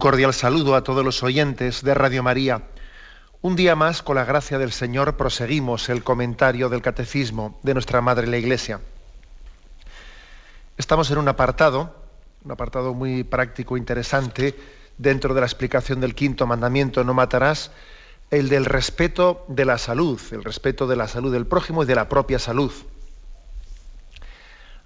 [0.00, 2.62] Cordial saludo a todos los oyentes de Radio María.
[3.42, 8.00] Un día más, con la gracia del Señor, proseguimos el comentario del Catecismo de nuestra
[8.00, 8.80] Madre la Iglesia.
[10.78, 11.94] Estamos en un apartado,
[12.44, 14.58] un apartado muy práctico, interesante,
[14.96, 17.70] dentro de la explicación del quinto mandamiento, no matarás,
[18.30, 21.94] el del respeto de la salud, el respeto de la salud del prójimo y de
[21.94, 22.72] la propia salud.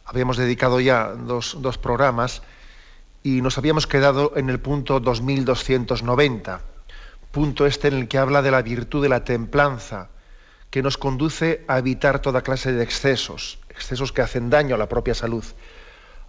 [0.05, 2.43] Habíamos dedicado ya dos, dos programas
[3.25, 6.61] y nos habíamos quedado en el punto 2290,
[7.33, 10.11] punto este en el que habla de la virtud de la templanza,
[10.71, 14.91] que nos conduce a evitar toda clase de excesos, excesos que hacen daño a la
[14.91, 15.43] propia salud.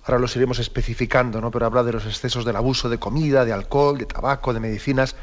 [0.06, 1.52] Ahora los iremos especificando, ¿no?
[1.52, 5.18] pero habla de los excesos del abuso de comida, de alcohol, de tabaco, de medicinas,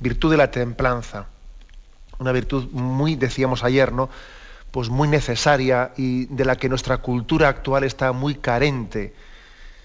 [0.00, 1.26] virtud de la templanza,
[2.20, 4.08] una virtud muy, decíamos ayer, ¿no?
[4.70, 9.12] pues muy necesaria y de la que nuestra cultura actual está muy carente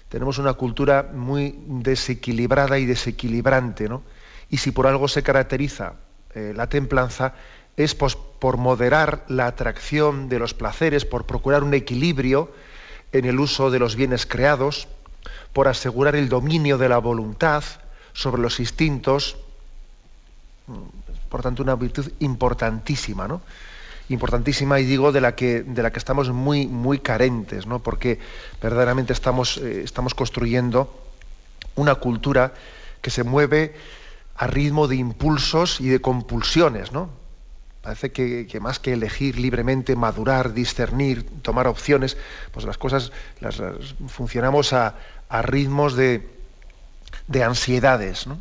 [0.08, 4.02] tenemos una cultura muy desequilibrada y desequilibrante, ¿no?
[4.50, 5.94] Y si por algo se caracteriza
[6.34, 7.34] eh, la templanza,
[7.76, 12.50] es pues, por moderar la atracción de los placeres, por procurar un equilibrio
[13.12, 14.88] en el uso de los bienes creados,
[15.52, 17.62] por asegurar el dominio de la voluntad
[18.12, 19.36] sobre los instintos,
[21.28, 23.42] por tanto una virtud importantísima, ¿no?
[24.08, 27.80] Importantísima y digo de la que, de la que estamos muy, muy carentes, ¿no?
[27.80, 28.18] porque
[28.60, 30.92] verdaderamente estamos, eh, estamos construyendo
[31.74, 32.54] una cultura
[33.02, 33.74] que se mueve
[34.36, 36.92] a ritmo de impulsos y de compulsiones.
[36.92, 37.10] ¿no?
[37.82, 42.16] Parece que, más que elegir libremente, madurar, discernir, tomar opciones,
[42.52, 43.60] pues las cosas las,
[44.08, 44.96] funcionamos a,
[45.28, 46.28] a ritmos de,
[47.26, 48.26] de ansiedades.
[48.26, 48.40] ¿no?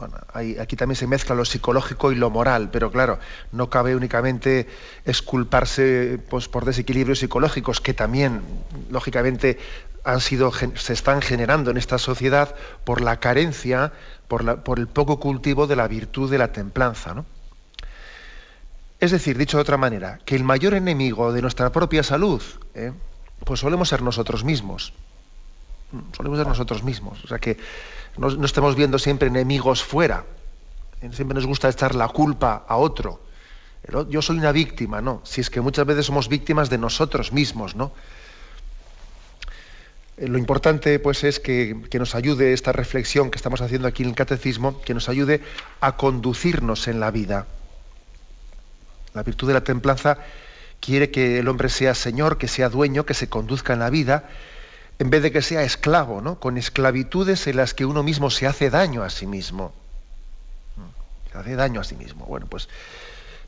[0.00, 3.18] Bueno, aquí también se mezcla lo psicológico y lo moral, pero claro,
[3.52, 4.66] no cabe únicamente
[5.04, 8.40] esculparse pues, por desequilibrios psicológicos que también,
[8.88, 9.58] lógicamente,
[10.02, 13.92] han sido, se están generando en esta sociedad por la carencia,
[14.26, 17.12] por, el poco cultivo de la virtud de la templanza.
[17.12, 17.26] ¿no?
[19.00, 22.42] Es decir, dicho de otra manera, que el mayor enemigo de nuestra propia salud,
[22.74, 22.92] ¿eh?
[23.44, 24.94] pues solemos ser nosotros mismos.
[26.16, 27.22] Solemos ser nosotros mismos.
[27.22, 27.58] O sea que
[28.16, 30.24] no, estemos viendo siempre enemigos fuera.
[31.12, 33.20] Siempre nos gusta echar la culpa a otro.
[34.08, 35.22] Yo soy una víctima, ¿no?
[35.24, 37.92] Si es que muchas veces somos víctimas de nosotros mismos, ¿no?
[40.18, 44.02] Eh, lo importante, pues, es que, que, nos ayude esta reflexión que estamos haciendo aquí
[44.02, 45.40] en el catecismo, que nos ayude
[45.80, 47.46] a conducirnos en la vida.
[49.14, 50.18] La virtud de la templanza
[50.80, 54.28] quiere que el hombre sea señor, que sea dueño, que se conduzca en la vida
[55.00, 56.38] en vez de que sea esclavo, ¿no?
[56.38, 59.72] con esclavitudes en las que uno mismo se hace daño a sí mismo.
[61.32, 62.26] Se hace daño a sí mismo.
[62.26, 62.68] Bueno, pues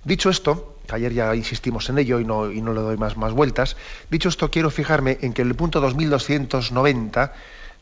[0.02, 3.76] dicho esto, que ayer ya insistimos en ello y no, le doy más, más vueltas,
[4.10, 7.34] dicho esto quiero fijarme en que el punto 2290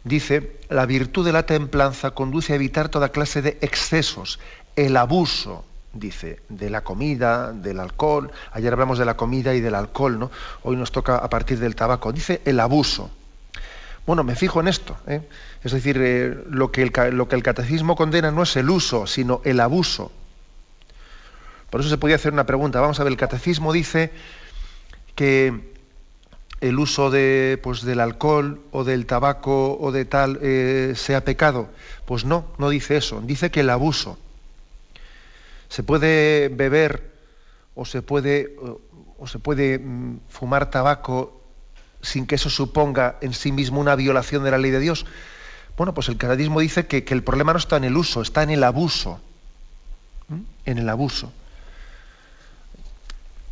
[0.02, 4.40] dice, la virtud de la templanza conduce a evitar toda clase de excesos,
[4.74, 8.32] el abuso, dice, de la comida, del alcohol.
[8.50, 10.32] Ayer hablamos de la comida y del alcohol, ¿no?
[10.64, 12.12] Hoy nos toca a partir del tabaco.
[12.12, 13.12] Dice el abuso.
[14.10, 14.96] Bueno, me fijo en esto.
[15.06, 15.22] ¿eh?
[15.62, 20.10] Es decir, eh, lo, que el, catecismo condena no es el uso, sino el abuso.
[21.70, 22.80] Por eso se podía hacer una pregunta.
[22.80, 24.10] Vamos a ver, el catecismo dice
[25.14, 25.72] que
[26.60, 31.68] el uso de, pues, del alcohol o del tabaco o de tal eh, sea pecado.
[32.04, 33.22] Pues no, no dice eso.
[33.24, 34.18] Dice que el abuso.
[35.68, 37.12] Se puede beber
[37.76, 38.56] o se puede,
[39.20, 41.39] o se puede mm, fumar tabaco
[42.02, 45.06] sin que eso suponga en sí mismo una violación de la ley de Dios?
[45.76, 48.50] Bueno, pues el canadismo dice que, el problema no está en el uso, está en
[48.50, 49.20] el abuso.
[50.66, 51.32] En el abuso.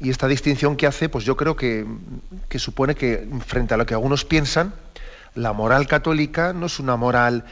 [0.00, 1.86] Y esta distinción que hace, pues yo creo que,
[2.56, 4.74] supone que frente a lo que algunos piensan,
[5.34, 7.44] la moral católica no es una moral,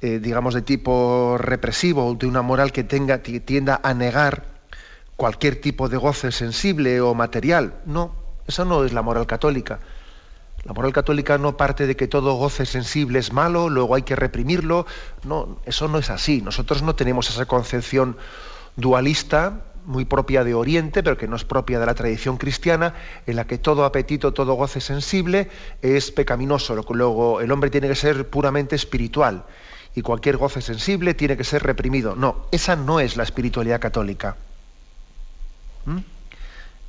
[0.00, 4.44] eh, digamos, de tipo represivo, de una moral que tenga, tienda a negar
[5.16, 7.74] cualquier tipo de goce sensible o material.
[7.86, 8.14] No,
[8.46, 9.80] esa no es la moral católica.
[10.64, 14.16] La moral católica no parte de que todo goce sensible es malo, luego hay que
[14.16, 14.86] reprimirlo.
[15.24, 16.42] No, eso no es así.
[16.42, 18.16] Nosotros no tenemos esa concepción
[18.76, 22.94] dualista muy propia de Oriente, pero que no es propia de la tradición cristiana,
[23.26, 25.48] en la que todo apetito, todo goce sensible
[25.80, 26.74] es pecaminoso.
[26.90, 29.44] Luego el hombre tiene que ser puramente espiritual
[29.94, 32.14] y cualquier goce sensible tiene que ser reprimido.
[32.14, 34.36] No, esa no es la espiritualidad católica.
[35.86, 35.98] ¿Mm?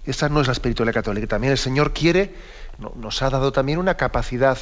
[0.06, 1.27] Esa no es la espiritualidad católica.
[1.27, 2.36] También el Señor quiere,
[2.95, 4.57] nos ha dado también una capacidad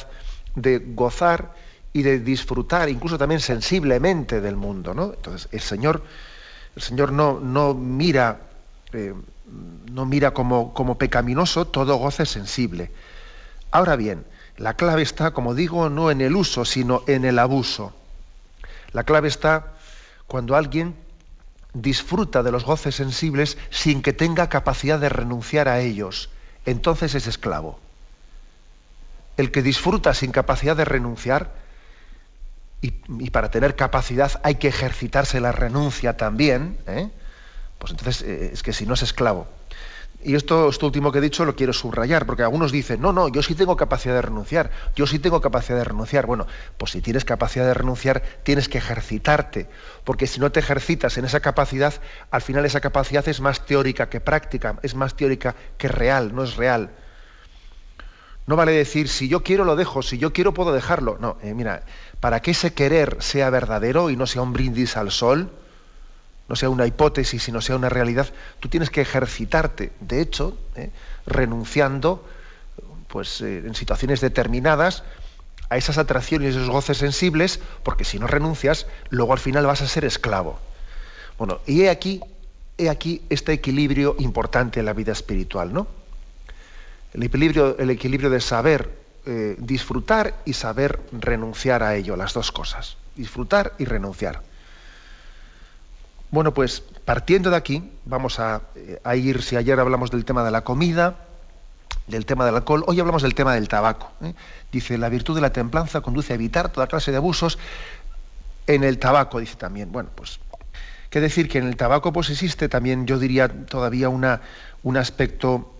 [0.54, 1.54] de gozar
[1.92, 4.94] y de disfrutar, incluso también sensiblemente del mundo.
[4.94, 5.14] ¿no?
[5.14, 6.02] Entonces, el Señor,
[6.76, 8.40] el Señor no, no mira,
[8.92, 9.14] eh,
[9.90, 12.90] no mira como, como pecaminoso todo goce sensible.
[13.70, 14.24] Ahora bien,
[14.56, 17.92] la clave está, como digo, no en el uso, sino en el abuso.
[18.92, 19.74] La clave está
[20.26, 20.94] cuando alguien
[21.74, 26.30] disfruta de los goces sensibles sin que tenga capacidad de renunciar a ellos.
[26.66, 27.78] Entonces es esclavo.
[29.38, 31.50] El que disfruta sin capacidad de renunciar,
[32.80, 37.10] y, para tener capacidad hay que ejercitarse la renuncia también, ¿eh?
[37.78, 39.48] pues entonces eh, es que si no es esclavo.
[40.22, 43.28] Y esto, esto último que he dicho lo quiero subrayar, porque algunos dicen, no, no,
[43.28, 46.26] yo sí tengo capacidad de renunciar, yo sí tengo capacidad de renunciar.
[46.26, 46.46] Bueno,
[46.76, 49.68] pues si tienes capacidad de renunciar, tienes que ejercitarte,
[50.02, 51.94] porque si no te ejercitas en esa capacidad,
[52.32, 56.42] al final esa capacidad es más teórica que práctica, es más teórica que real, no
[56.42, 56.90] es real.
[58.48, 61.18] No vale decir, si yo quiero lo dejo, si yo quiero puedo dejarlo.
[61.20, 61.82] No, eh, mira,
[62.18, 65.50] para que ese querer sea verdadero y no sea un brindis al sol,
[66.48, 68.26] no sea una hipótesis, sino sea una realidad,
[68.58, 70.88] tú tienes que ejercitarte, de hecho, ¿eh?
[71.26, 72.26] renunciando,
[73.08, 75.04] pues eh, en situaciones determinadas,
[75.68, 79.82] a esas atracciones y esos goces sensibles, porque si no renuncias, luego al final vas
[79.82, 80.58] a ser esclavo.
[81.36, 82.22] Bueno, y he aquí,
[82.78, 85.97] he aquí este equilibrio importante en la vida espiritual, ¿no?
[87.14, 88.90] El equilibrio, de saber
[89.26, 92.96] eh, disfrutar y saber renunciar a ello, las dos cosas.
[93.16, 94.42] Disfrutar y renunciar.
[96.30, 98.60] Bueno, pues partiendo de aquí, vamos a,
[99.14, 101.16] ir, si ayer hablamos del tema de la comida,
[102.06, 104.12] del tema del alcohol, hoy hablamos del tema del tabaco.
[104.22, 104.34] ¿eh?
[104.70, 107.58] Dice, la virtud de la templanza conduce a evitar toda clase de abusos
[108.66, 109.90] en el tabaco, dice también.
[109.90, 110.38] Bueno, pues,
[111.10, 114.42] qué decir que en el tabaco pues existe también, yo diría, todavía una,
[114.82, 115.72] un, aspecto,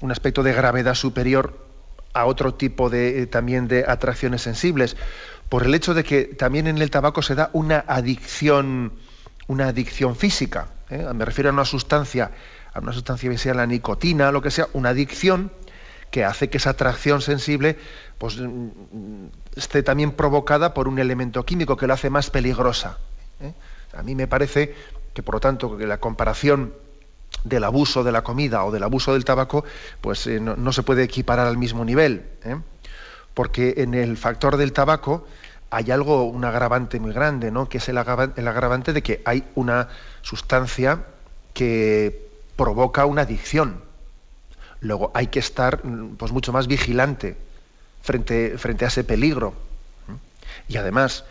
[0.00, 1.66] un aspecto de gravedad superior
[2.14, 4.96] a otro tipo de, eh, también de atracciones sensibles,
[5.48, 8.92] por el hecho de que también en el tabaco se da una adicción
[9.48, 10.68] una adicción física.
[10.90, 11.04] ¿eh?
[11.14, 12.30] Me refiero a una sustancia,
[12.72, 15.50] a una sustancia que sea la nicotina, lo que sea, una adicción
[16.10, 17.76] que hace que esa atracción sensible
[18.18, 19.26] pues, mm,
[19.56, 22.98] esté también provocada por un elemento químico que la hace más peligrosa.
[23.40, 23.52] ¿eh?
[23.94, 24.74] A mí me parece
[25.14, 26.74] que, por lo tanto, que la comparación
[27.44, 29.64] del abuso de la comida o del abuso del tabaco,
[30.00, 32.24] pues eh, no, se puede equiparar al mismo nivel.
[33.34, 35.26] Porque en el factor del tabaco,
[35.70, 37.68] hay algo, un agravante muy grande, ¿no?
[37.68, 39.88] que es el agravante, de que hay una
[40.22, 41.04] sustancia
[41.52, 43.82] que provoca una adicción.
[44.80, 45.82] Luego hay que estar
[46.16, 47.36] pues, mucho más vigilante
[48.02, 49.54] frente, frente a ese peligro.
[50.68, 51.24] Y además,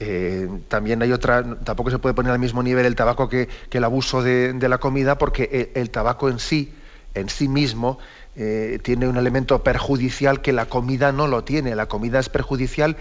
[0.00, 3.84] eh, también hay otra, tampoco se puede poner al mismo nivel el tabaco que, el
[3.84, 6.72] abuso de, la comida, porque el, tabaco en sí,
[7.14, 7.98] en sí mismo,
[8.36, 11.74] eh, tiene un elemento perjudicial que la comida no lo tiene.
[11.74, 12.96] La comida es perjudicial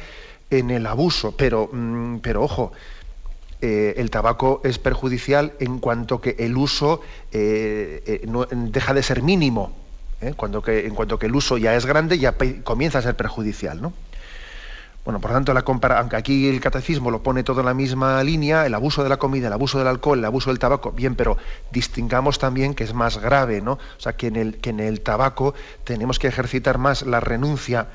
[0.49, 2.71] en el abuso, pero, mm, pero ojo,
[3.61, 7.01] eh, el tabaco es perjudicial en cuanto que el uso
[7.31, 9.71] eh, deja de ser mínimo.
[10.35, 13.79] Cuando que, en cuanto que el uso ya es grande, ya comienza a ser perjudicial.
[13.79, 13.93] ¿no?
[15.07, 15.63] Bueno, por tanto, la
[15.99, 19.15] aunque aquí el catecismo lo pone todo en la misma línea, el abuso de la
[19.15, 21.37] comida, el abuso del alcohol, el abuso del tabaco, bien, pero
[21.71, 23.71] distingamos también que es más grave, ¿no?
[23.75, 25.53] O sea, que en el, que en el tabaco
[25.85, 27.87] tenemos que ejercitar más la renuncia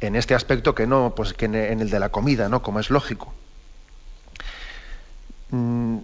[0.00, 2.62] en este aspecto que no, pues que en el de la comida, ¿no?
[2.62, 3.34] Como es lógico.
[5.50, 5.98] Mm,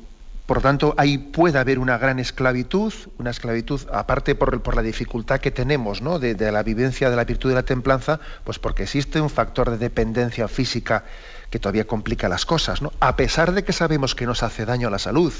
[0.46, 5.40] por lo tanto, ahí puede haber una gran esclavitud, una esclavitud, aparte por, la dificultad
[5.40, 6.18] que tenemos ¿no?
[6.18, 9.78] de, la vivencia de la virtud de la templanza, pues porque existe un factor de
[9.78, 11.04] dependencia física
[11.48, 12.92] que todavía complica las cosas, ¿no?
[13.00, 15.32] a pesar de que sabemos que nos hace daño a la salud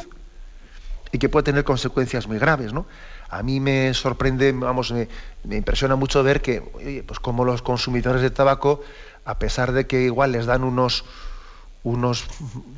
[1.12, 2.72] y que puede tener consecuencias muy graves.
[2.72, 2.86] ¿no?
[3.28, 5.08] A mí me sorprende, vamos, me,
[5.56, 8.80] impresiona mucho ver que, pues como los consumidores de tabaco,
[9.26, 11.04] a pesar de que igual les dan unos,
[11.84, 12.24] unos,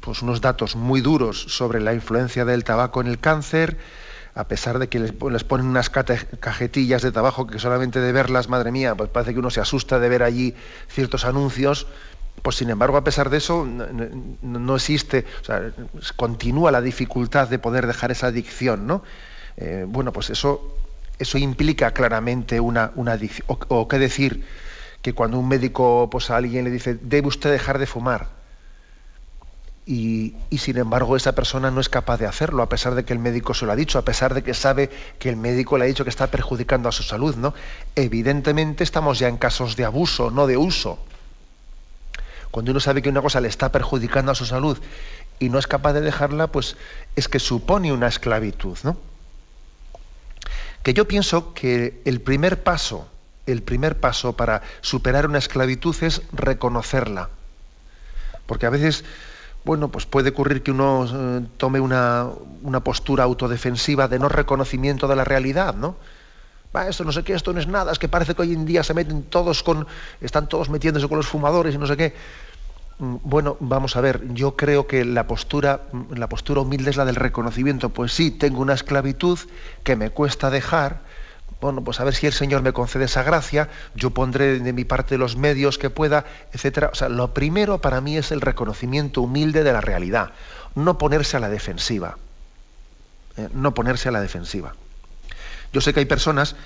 [0.00, 3.78] pues unos datos muy duros sobre la influencia del tabaco en el cáncer,
[4.34, 5.12] a pesar de que les,
[5.44, 9.48] ponen unas cajetillas de tabaco que solamente de verlas, madre mía, pues parece que uno
[9.48, 10.54] se asusta de ver allí
[10.88, 11.86] ciertos anuncios,
[12.42, 15.72] pues sin embargo, a pesar de eso, no, existe, o sea,
[16.16, 19.02] continúa la dificultad de poder dejar esa adicción, ¿no?
[19.56, 20.76] Eh, bueno, pues eso,
[21.18, 23.46] eso implica claramente una, una adicción.
[23.68, 24.44] O, qué decir
[25.00, 28.28] que cuando un médico pues, a alguien le dice, debe usted dejar de fumar,
[29.88, 33.20] y, sin embargo esa persona no es capaz de hacerlo, a pesar de que el
[33.20, 34.90] médico se lo ha dicho, a pesar de que sabe
[35.20, 37.54] que el médico le ha dicho que está perjudicando a su salud, ¿no?
[37.94, 40.98] Evidentemente estamos ya en casos de abuso, no de uso.
[42.50, 44.78] cuando uno sabe que una cosa le está perjudicando a su salud
[45.38, 46.76] y no es capaz de dejarla, pues
[47.14, 48.96] es que supone una esclavitud, ¿no?
[50.82, 53.08] Que yo pienso que el primer paso,
[53.46, 57.28] el primer paso para superar una esclavitud es reconocerla.
[58.46, 59.04] Porque a veces,
[59.66, 62.28] bueno, pues puede ocurrir que uno eh, tome una,
[62.62, 65.96] una, postura autodefensiva de no reconocimiento de la realidad, ¿no?
[66.74, 68.64] Va, esto no sé qué, esto no es nada, es que parece que hoy en
[68.64, 69.84] día se meten todos con,
[70.20, 72.14] están todos metiéndose con los fumadores y no sé qué.
[73.00, 76.96] Mm, bueno, vamos a ver, yo creo que la postura, mm, la postura humilde es
[76.96, 77.88] la del reconocimiento.
[77.88, 79.36] Pues sí, tengo una esclavitud
[79.82, 81.02] que me cuesta dejar.
[81.60, 84.84] Bueno, pues a ver si el Señor me concede esa gracia, yo pondré de mi
[84.84, 86.90] parte los medios que pueda, etcétera.
[86.92, 90.32] O sea, lo primero para mí es el reconocimiento humilde de la realidad,
[90.74, 92.18] no ponerse a la defensiva.
[93.36, 94.74] Eh, no ponerse a la defensiva.
[95.72, 96.56] Yo sé que hay personas,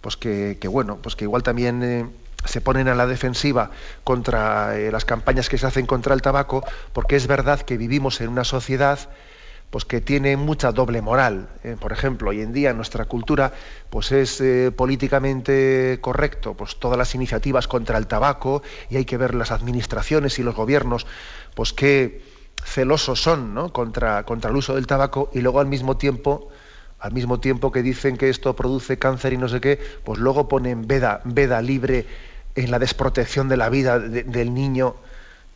[0.00, 1.82] pues que, bueno, pues que igual también.
[1.82, 2.06] Eh,
[2.44, 3.70] se ponen a la defensiva
[4.02, 6.64] contra eh, las campañas que se hacen contra el tabaco,
[6.94, 8.98] porque es verdad que vivimos en una sociedad
[9.70, 11.48] pues que tiene mucha doble moral.
[11.62, 13.52] Eh, por ejemplo, hoy en día en nuestra cultura
[13.88, 19.16] pues es eh, políticamente correcto pues todas las iniciativas contra el tabaco y hay que
[19.16, 21.06] ver las administraciones y los gobiernos
[21.54, 22.22] pues qué
[22.64, 23.72] celosos son ¿no?
[23.72, 26.50] contra, contra el uso del tabaco y luego al mismo tiempo
[26.98, 30.48] al mismo tiempo que dicen que esto produce cáncer y no sé qué, pues luego
[30.48, 32.06] ponen veda, veda libre
[32.54, 34.96] en la desprotección de la vida del niño,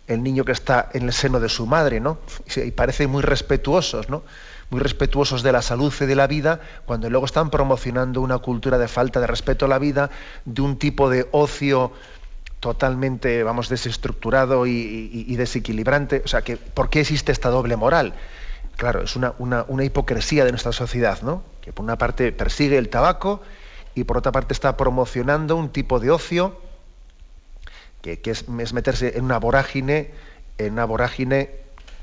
[0.06, 2.18] el niño que está en el seno de su madre, ¿no?
[2.56, 4.22] Y parecen muy respetuosos, ¿no?
[4.70, 8.78] Muy respetuosos de la salud y de la vida, cuando luego están promocionando una cultura
[8.78, 10.10] de falta de respeto a la vida,
[10.44, 11.92] de un tipo de ocio
[12.60, 16.22] totalmente, vamos, desestructurado y, desequilibrante.
[16.24, 18.14] O sea, que, ¿por qué existe esta doble moral?
[18.76, 21.42] Claro, es una, una hipocresía de nuestra sociedad, ¿no?
[21.60, 23.42] Que por una parte persigue el tabaco
[23.94, 26.58] y por otra parte está promocionando un tipo de ocio
[28.04, 30.10] que, es, meterse en una vorágine,
[30.58, 31.50] en una vorágine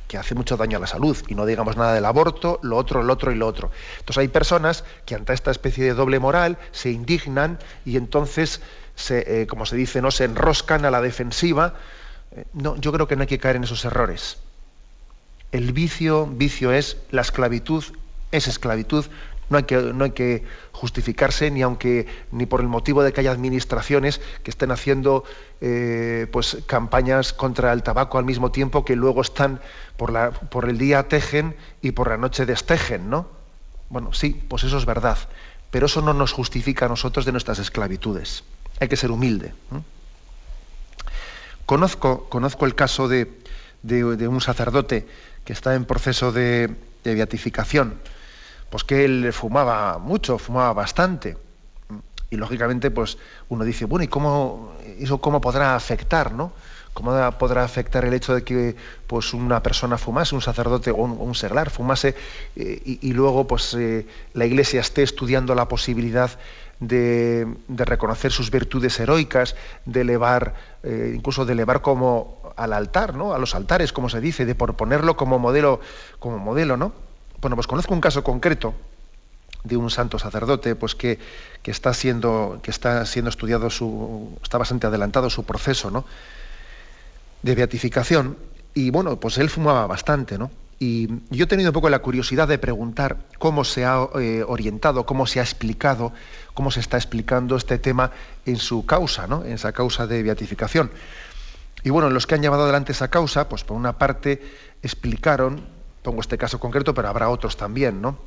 [0.08, 3.02] que hace mucho daño a la salud, y no digamos nada del aborto, lo otro,
[3.02, 3.72] lo otro y lo otro.
[4.00, 8.62] Entonces hay personas que ante esta especie de doble moral se indignan y entonces,
[8.96, 11.76] se, eh, como se dice, no se enroscan a la defensiva.
[12.32, 14.40] Eh, no, yo creo que no hay que caer en esos errores.
[15.54, 17.84] El vicio, vicio es, la esclavitud
[18.32, 19.06] es esclavitud,
[19.52, 23.20] no hay que, no hay que justificarse ni aunque ni por el motivo de que
[23.20, 25.24] haya administraciones que estén haciendo
[25.60, 29.60] eh, pues campañas contra el tabaco al mismo tiempo que luego están
[29.98, 33.28] por, la, por el día tejen y por la noche destejen, ¿no?
[33.90, 35.18] Bueno, sí, pues eso es verdad,
[35.70, 38.46] pero eso no nos justifica a nosotros de nuestras esclavitudes.
[38.80, 39.54] Hay que ser humilde.
[41.66, 43.28] Conozco, conozco el caso de,
[43.84, 45.06] un sacerdote
[45.44, 48.00] que está en proceso de, de beatificación
[48.72, 51.38] pues que él fumaba mucho, fumaba bastante.
[52.30, 53.18] Y lógicamente, pues
[53.50, 56.54] uno dice, bueno, ¿y cómo eso cómo podrá afectar, no?
[56.94, 58.76] ¿Cómo podrá afectar el hecho de que
[59.08, 62.16] pues, una persona fumase, un sacerdote o un, seglar fumase,
[62.56, 66.32] eh, y, luego pues, eh, la Iglesia esté estudiando la posibilidad
[66.80, 73.34] de, reconocer sus virtudes heroicas, de elevar, eh, incluso de elevar como al altar, ¿no?
[73.34, 75.82] a los altares, como se dice, de por ponerlo como modelo,
[76.20, 77.11] como modelo, ¿no?
[77.42, 78.76] Bueno, pues conozco un caso concreto
[79.64, 81.20] de un santo sacerdote, pues que,
[81.64, 86.06] está siendo, que está siendo estudiado su, está bastante adelantado su proceso, ¿no?
[87.42, 88.38] De beatificación.
[88.74, 90.52] Y bueno, pues él fumaba bastante, ¿no?
[90.80, 95.06] Y yo he tenido un poco la curiosidad de preguntar cómo se ha eh, orientado,
[95.06, 96.12] cómo se ha explicado,
[96.56, 98.12] cómo se está explicando este tema
[98.46, 99.44] en su causa, ¿no?
[99.46, 100.92] En esa causa de beatificación.
[101.84, 104.42] Y bueno, los que han llevado adelante esa causa, pues por una parte
[104.82, 105.62] explicaron
[106.02, 108.18] pongo este caso concreto, pero habrá otros también, ¿no?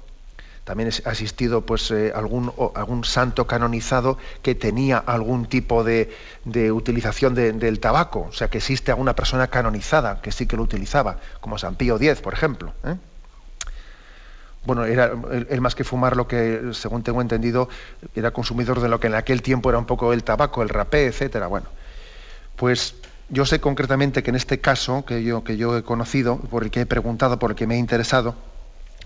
[0.65, 6.11] También ha existido pues, eh, algún, algún santo canonizado que tenía algún tipo de,
[6.73, 11.19] utilización del tabaco, o sea que existe alguna persona canonizada que sí que lo utilizaba,
[11.41, 12.73] como San Pío X, por ejemplo.
[12.85, 12.97] ¿eh?
[14.65, 15.13] Bueno, era
[15.51, 17.69] él, más que fumar lo que, según tengo entendido,
[18.15, 21.07] era consumidor de lo que en aquel tiempo era un poco el tabaco, el rapé,
[21.07, 21.49] etcétera.
[21.49, 21.67] Bueno,
[22.57, 22.95] pues
[23.29, 26.71] yo sé concretamente que en este caso que yo, que yo he conocido, por el
[26.71, 28.35] que he preguntado, por el que me he interesado,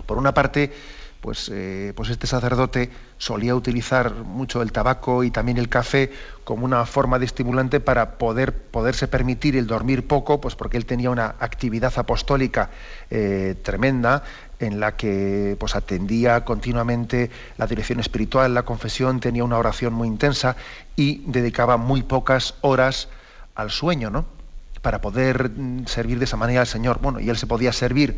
[0.07, 0.73] por una parte,
[1.21, 6.13] pues, eh, pues este sacerdote solía utilizar mucho el tabaco y también el café
[6.45, 10.87] como una forma de estimulante para poder, poderse permitir el dormir poco, pues porque él
[10.87, 12.71] tenía una actividad apostólica
[13.11, 14.23] eh, tremenda
[14.61, 20.09] en la que pues atendía continuamente la dirección espiritual, la confesión, tenía una oración muy
[20.09, 20.57] intensa
[20.97, 23.09] y dedicaba muy pocas horas
[23.59, 24.25] al sueño, ¿no?
[24.81, 27.00] Para poder mm, servir de esa manera al Señor.
[27.03, 28.17] Bueno, y él se podía servir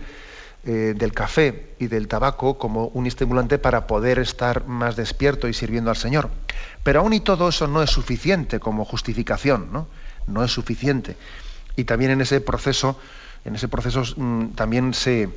[0.65, 5.55] eh, del café y del tabaco como un estimulante para poder estar más despierto y
[5.55, 6.31] sirviendo al Señor.
[6.83, 9.89] Pero aún y todo eso no es suficiente como justificación, ¿no?
[10.27, 11.17] No es suficiente.
[11.75, 12.99] Y también en ese proceso,
[13.47, 15.31] en ese proceso mm, también se,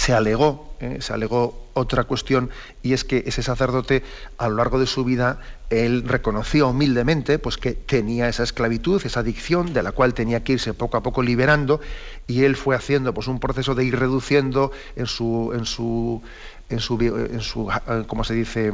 [0.00, 0.96] se alegó, ¿eh?
[1.00, 2.48] se alegó otra cuestión
[2.82, 4.02] y es que ese sacerdote
[4.38, 9.20] a lo largo de su vida él reconocía humildemente pues que tenía esa esclavitud, esa
[9.20, 11.82] adicción de la cual tenía que irse poco a poco liberando
[12.26, 16.22] y él fue haciendo pues un proceso de ir reduciendo en su en su
[16.70, 17.68] en su, en su
[18.06, 18.72] ¿cómo se dice?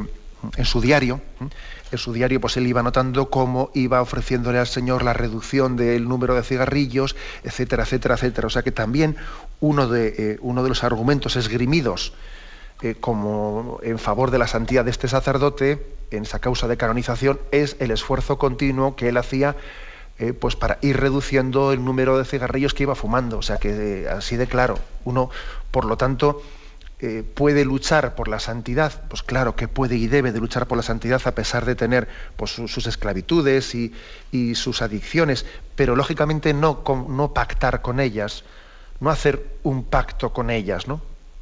[0.55, 1.19] en su diario,
[1.91, 6.07] en su diario pues él iba notando cómo iba ofreciéndole al Señor la reducción del
[6.07, 8.47] número de cigarrillos, etcétera, etcétera, etcétera.
[8.47, 9.15] O sea que también
[9.59, 12.13] uno de, eh, uno de los argumentos esgrimidos
[12.81, 17.39] eh, como en favor de la santidad de este sacerdote en esa causa de canonización
[17.51, 19.55] es el esfuerzo continuo que él hacía
[20.19, 23.37] eh, pues para ir reduciendo el número de cigarrillos que iba fumando.
[23.37, 25.29] O sea que así de claro, uno,
[25.71, 26.41] por lo tanto,
[26.99, 30.77] eh, puede luchar por la santidad, pues claro que puede y debe de luchar por
[30.77, 33.93] la santidad a pesar de tener pues, sus esclavitudes y,
[34.55, 38.43] sus adicciones, pero lógicamente no, no pactar con ellas,
[38.99, 41.01] no hacer un pacto con ellas, ¿no?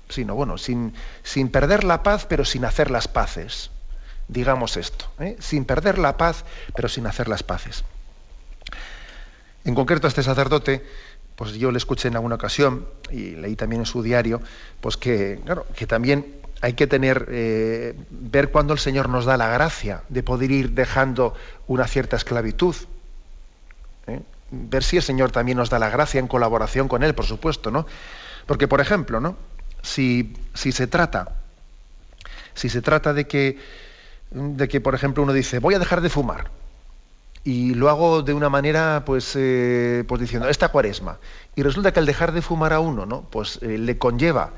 [0.10, 0.94] sino bueno, sin,
[1.24, 3.72] sin perder la paz, pero sin hacer las paces.
[4.28, 5.38] Digamos esto, ¿eh?
[5.40, 6.46] sin perder la paz,
[6.76, 7.84] pero sin hacer las paces.
[9.64, 10.86] En concreto, este sacerdote
[11.36, 14.42] pues yo le escuché en alguna ocasión y leí también en su diario,
[14.82, 19.38] pues que, claro, que también hay que tener, eh, ver cuándo el Señor nos da
[19.38, 21.34] la gracia de poder ir dejando
[21.68, 22.76] una cierta esclavitud.
[24.08, 24.22] ¿eh?
[24.52, 27.70] Ver si el Señor también nos da la gracia en colaboración con Él, por supuesto,
[27.72, 27.86] ¿no?
[28.46, 29.38] Porque, por ejemplo, ¿no?
[29.82, 31.36] Si, si se trata,
[32.54, 33.60] si se trata de que,
[34.32, 36.50] de que, por ejemplo, uno dice, voy a dejar de fumar,
[37.46, 41.20] y lo hago de una manera, pues, eh, pues diciendo, esta cuaresma.
[41.56, 43.22] Y resulta que al dejar de fumar a uno, ¿no?
[43.30, 44.54] Pues eh, le conlleva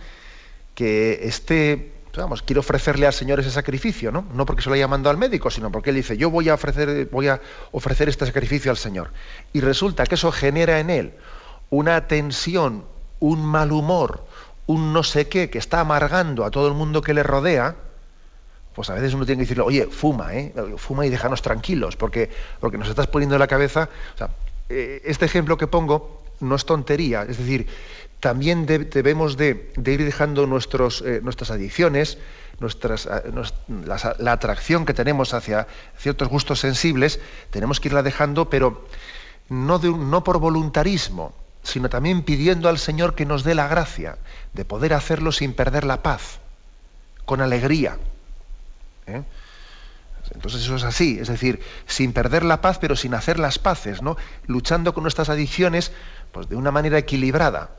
[0.74, 4.26] que esté, vamos, quiero ofrecerle al Señor ese sacrificio, ¿no?
[4.34, 6.54] No porque se lo haya mandado al médico, sino porque él dice, yo voy a
[6.54, 7.42] ofrecer, voy a
[7.74, 9.12] ofrecer este sacrificio al Señor.
[9.52, 11.14] Y resulta que eso genera en él
[11.70, 12.86] una tensión,
[13.20, 14.26] un mal humor,
[14.66, 17.76] un no sé qué que está amargando a todo el mundo que le rodea,
[18.78, 20.54] pues a veces uno tiene que decirle, oye, fuma, ¿eh?
[20.78, 23.90] fuma y déjanos tranquilos, porque, porque nos estás poniendo en la cabeza.
[24.70, 27.66] Eh, este ejemplo que pongo no es tontería, es decir,
[28.20, 32.20] también debemos de, ir dejando nuestros, eh, nuestras adicciones,
[32.60, 33.10] nuestras,
[34.20, 35.66] la, atracción que tenemos hacia
[35.98, 38.86] ciertos gustos sensibles, tenemos que irla dejando, pero
[39.50, 44.20] no, de, no por voluntarismo, sino también pidiendo al Señor que nos dé la gracia
[44.54, 46.38] de poder hacerlo sin perder la paz,
[47.26, 47.98] con alegría.
[49.08, 49.24] ¿Eh?
[50.34, 54.02] Entonces eso es así, es decir, sin perder la paz, pero sin hacer las paces,
[54.02, 54.18] ¿no?
[54.46, 55.92] Luchando con nuestras adicciones,
[56.32, 57.72] pues de una manera equilibrada.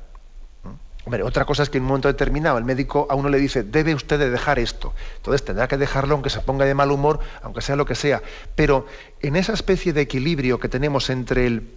[1.24, 3.94] Otra cosa es que en un momento determinado el médico a uno le dice, debe
[3.94, 4.92] usted de dejar esto.
[5.16, 8.22] Entonces tendrá que dejarlo aunque se ponga de mal humor, aunque sea lo que sea.
[8.54, 8.86] Pero
[9.20, 11.70] en esa especie de equilibrio que tenemos entre el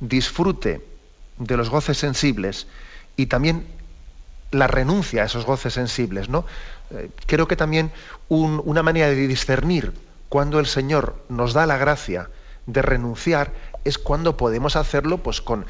[0.00, 0.84] disfrute
[1.38, 2.66] de los goces sensibles
[3.16, 3.66] y también
[4.50, 6.44] la renuncia a esos goces sensibles, ¿no?
[6.90, 7.90] Eh, creo que también
[8.28, 9.92] una manera de discernir
[10.28, 12.28] cuando el Señor nos da la gracia
[12.66, 13.52] de renunciar
[13.84, 15.66] es cuando podemos hacerlo pues con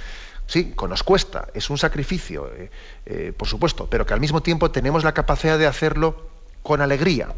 [0.46, 2.70] sí con nos cuesta es un sacrificio eh,
[3.06, 6.28] eh, por supuesto pero que al mismo tiempo tenemos la capacidad de hacerlo
[6.62, 7.34] con alegría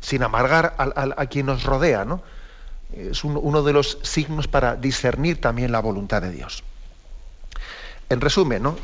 [0.00, 2.22] sin amargar a, quien nos rodea ¿no?
[2.92, 6.62] es uno de los signos para discernir también la voluntad de Dios
[8.10, 8.76] en resumen ¿no?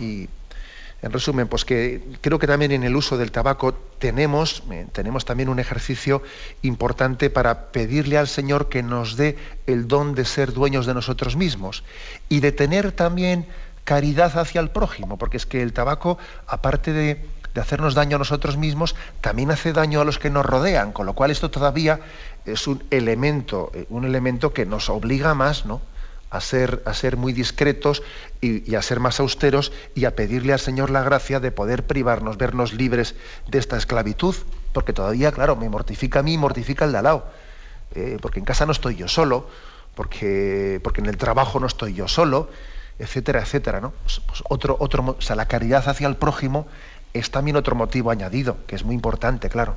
[1.02, 5.24] En resumen, pues que creo que también en el uso del tabaco tenemos, eh, tenemos
[5.24, 6.22] también un ejercicio
[6.62, 11.36] importante para pedirle al Señor que nos dé el don de ser dueños de nosotros
[11.36, 11.84] mismos
[12.28, 13.46] y de tener también
[13.84, 18.18] caridad hacia el prójimo, porque es que el tabaco, aparte de, de hacernos daño a
[18.18, 22.00] nosotros mismos, también hace daño a los que nos rodean, con lo cual esto todavía
[22.44, 25.80] es un elemento, eh, un elemento que nos obliga más, ¿no?
[26.30, 28.02] A ser, a ser muy discretos
[28.40, 32.38] y, a ser más austeros y a pedirle al Señor la gracia de poder privarnos,
[32.38, 33.16] vernos libres
[33.48, 34.34] de esta esclavitud,
[34.72, 37.26] porque todavía, claro, me mortifica a mí, mortifica el de al lado,
[37.94, 39.48] eh, porque en casa no estoy yo solo,
[39.96, 42.48] porque, porque en el trabajo no estoy yo solo,
[43.00, 43.92] etcétera, etcétera, ¿no?
[44.04, 46.68] Pues, pues otro, otro, o sea, la caridad hacia el prójimo
[47.12, 49.76] es también otro motivo añadido, que es muy importante, claro.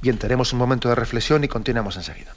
[0.00, 2.32] Bien, tenemos un momento de reflexión y continuamos enseguida.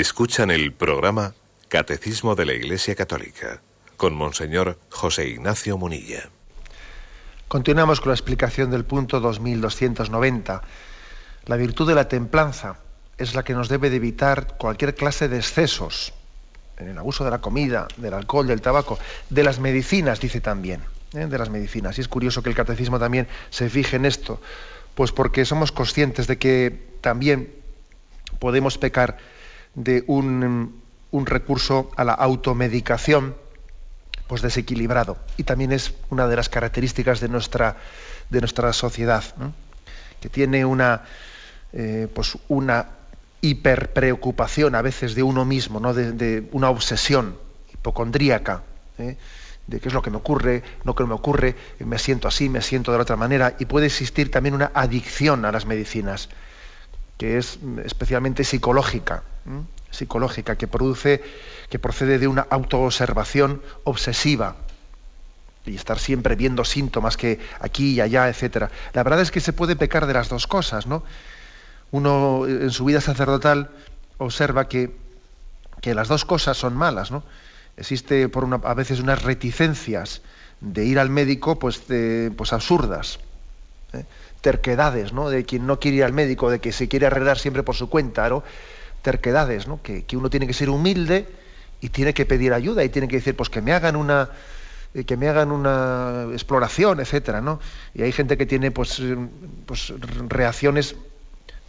[0.00, 1.32] Escuchan el programa
[1.68, 3.62] Catecismo de la Iglesia Católica
[3.96, 6.28] con Monseñor José Ignacio Munilla.
[7.48, 10.62] Continuamos con la explicación del punto 2290.
[11.46, 12.76] La virtud de la templanza
[13.16, 16.12] es la que nos debe de evitar cualquier clase de excesos
[16.76, 18.98] en el abuso de la comida, del alcohol, del tabaco,
[19.30, 20.82] de las medicinas, dice también,
[21.14, 21.24] ¿eh?
[21.24, 21.96] de las medicinas.
[21.96, 24.42] Y es curioso que el catecismo también se fije en esto,
[24.94, 27.50] pues porque somos conscientes de que también
[28.38, 29.16] podemos pecar
[29.76, 33.36] de un, un recurso a la automedicación,
[34.26, 35.18] pues desequilibrado.
[35.36, 37.76] Y también es una de las características de nuestra,
[38.28, 39.22] de nuestra sociedad,
[40.20, 41.02] que tiene una,
[41.72, 42.88] eh, pues una
[43.40, 45.94] hiperpreocupación a veces de uno mismo, ¿no?
[45.94, 47.38] de, una obsesión
[47.72, 48.62] hipocondríaca,
[48.98, 49.16] ¿eh?
[49.66, 52.62] de qué es lo que me ocurre, no que me ocurre, me siento así, me
[52.62, 56.28] siento de la otra manera, y puede existir también una adicción a las medicinas,
[57.18, 59.22] que es especialmente psicológica,
[59.90, 61.22] psicológica, que produce,
[61.70, 64.56] que procede de una autoobservación obsesiva,
[65.64, 68.70] y estar siempre viendo síntomas que aquí y allá, etcétera.
[68.92, 71.02] La verdad es que se puede pecar de las dos cosas, ¿no?
[71.90, 73.70] uno en su vida sacerdotal
[74.18, 74.94] observa que,
[75.82, 77.22] las dos cosas son malas, ¿no?
[77.76, 80.20] Existe por una, a veces unas reticencias
[80.60, 81.80] de ir al médico pues,
[82.36, 83.20] pues absurdas,
[83.92, 84.04] ¿eh?
[84.46, 85.28] Terquedades, ¿no?
[85.28, 87.90] De quien no quiere ir al médico, de que se quiere arreglar siempre por su
[87.90, 88.44] cuenta, ¿no?
[89.02, 89.82] Terquedades, ¿no?
[89.82, 91.26] Que, uno tiene que ser humilde
[91.80, 94.30] y tiene que pedir ayuda y tiene que decir, pues que me hagan una
[94.94, 97.58] eh, que me hagan una exploración, etcétera, ¿no?
[97.92, 99.02] Y hay gente que tiene pues,
[99.66, 99.92] pues
[100.28, 100.94] reacciones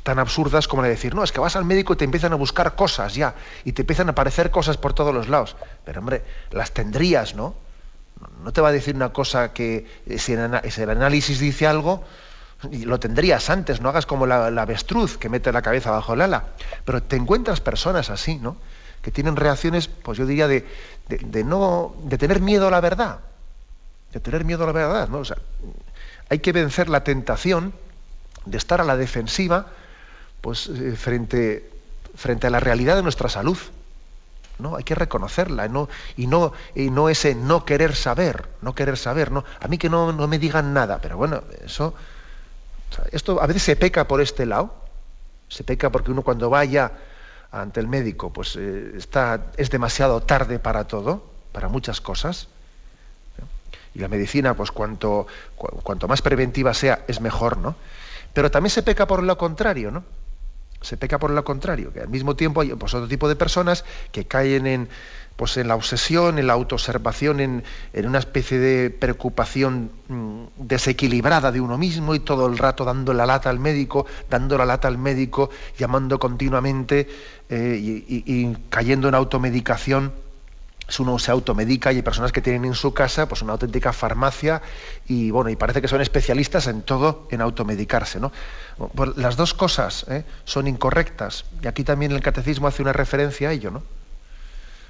[0.04, 2.36] tan absurdas como de decir, no, es que vas al médico y te empiezan a
[2.36, 3.34] buscar cosas ya,
[3.66, 5.56] y te empiezan a aparecer cosas por todos los lados.
[5.84, 7.56] Pero hombre, las tendrías, ¿no?
[8.44, 12.04] No te va a decir una cosa que eh, si, el análisis dice algo,
[12.72, 16.46] lo tendrías antes, no hagas como la, avestruz que mete la cabeza bajo el ala.
[16.86, 18.58] Pero te encuentras personas así, ¿no?
[19.02, 20.66] Que tienen reacciones, pues yo diría, de,
[21.08, 23.20] de, no, de tener miedo a la verdad.
[24.12, 25.20] De tener miedo a la verdad, ¿no?
[25.20, 25.38] O sea,
[26.30, 27.74] hay que vencer la tentación
[28.46, 29.68] de estar a la defensiva
[30.42, 31.70] pues eh, frente,
[32.16, 33.58] frente a la realidad de nuestra salud.
[34.60, 34.76] ¿no?
[34.76, 35.88] Hay que reconocerla ¿no?
[36.16, 39.32] Y, no, y no ese no querer saber, no querer saber.
[39.32, 39.44] ¿no?
[39.60, 41.94] A mí que no, me digan nada, pero bueno, eso,
[43.12, 44.74] esto a veces se peca por este lado,
[45.48, 46.92] se peca porque uno cuando vaya
[47.52, 52.48] ante el médico, pues eh, está, es demasiado tarde para todo, para muchas cosas.
[53.94, 57.76] Y la medicina, pues cuanto, cuanto más preventiva sea, es mejor, ¿no?
[58.34, 60.04] Pero también se peca por lo contrario, ¿no?
[60.82, 63.84] se peca por lo contrario, que al mismo tiempo hay pues, otro tipo de personas
[64.12, 64.90] que caen en,
[65.38, 71.52] pues, en la obsesión, en la autoobservación, en, en una especie de preocupación mm, desequilibrada
[71.52, 74.88] de uno mismo y todo el rato dando la lata al médico, dando la lata
[74.90, 77.08] al médico, llamando continuamente
[77.50, 80.12] eh, y, cayendo en automedicación
[81.00, 84.62] uno se automedica y hay personas que tienen en su casa pues una auténtica farmacia
[85.06, 88.32] y bueno y parece que son especialistas en todo en automedicarse no
[88.96, 90.24] pues las dos cosas ¿eh?
[90.46, 91.46] son incorrectas.
[91.62, 93.84] Y aquí también el catecismo hace una referencia a ello, ¿no?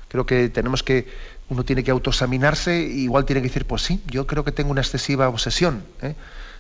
[0.07, 1.07] Creo que tenemos que,
[1.49, 4.81] uno tiene que autoexaminarse, igual tiene que decir, pues sí, yo creo que tengo una
[4.81, 6.15] excesiva obsesión, ¿eh?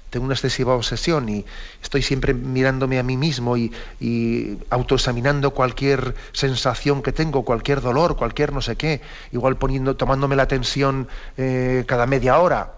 [0.09, 1.45] tengo una excesiva obsesión y
[1.81, 8.15] estoy siempre mirándome a mí mismo y, y autoexaminando cualquier sensación que tengo, cualquier dolor,
[8.15, 9.01] cualquier no sé qué,
[9.33, 12.73] igual poniendo, tomándome la tensión eh, cada media hora,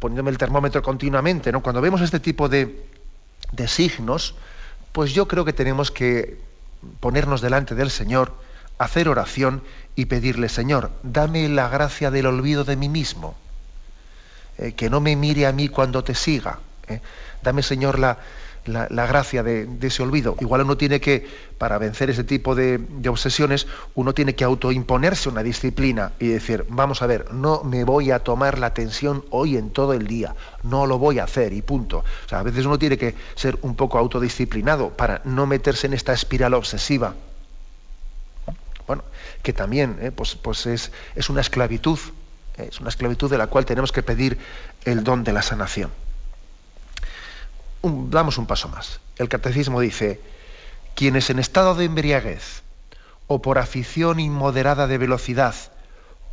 [0.00, 1.62] poniéndome el termómetro continuamente, ¿no?
[1.62, 2.86] Cuando vemos este tipo de,
[3.52, 4.34] de signos,
[4.92, 6.38] pues yo creo que tenemos que
[7.00, 8.32] ponernos delante del Señor,
[8.78, 9.62] hacer oración
[9.96, 13.34] y pedirle, Señor, dame la gracia del olvido de mí mismo,
[14.58, 16.58] eh, que no me mire a mí cuando te siga.
[16.88, 17.00] Eh.
[17.42, 18.18] Dame, Señor, la,
[18.66, 20.36] la, gracia de, ese olvido.
[20.40, 21.26] Igual uno tiene que,
[21.58, 27.02] para vencer ese tipo de, obsesiones, uno tiene que autoimponerse una disciplina y decir, vamos
[27.02, 30.86] a ver, no me voy a tomar la tensión hoy en todo el día, no
[30.86, 31.98] lo voy a hacer y punto.
[31.98, 35.94] O sea, a veces uno tiene que ser un poco autodisciplinado para no meterse en
[35.94, 37.14] esta espiral obsesiva.
[39.44, 42.00] Que también eh, pues, pues es, es una esclavitud,
[42.56, 44.38] es una esclavitud de la cual tenemos que pedir
[44.84, 45.90] el don de la sanación
[47.84, 49.00] damos un paso más.
[49.16, 50.20] El catecismo dice,
[50.94, 52.62] quienes en estado de embriaguez
[53.26, 55.54] o por afición inmoderada de velocidad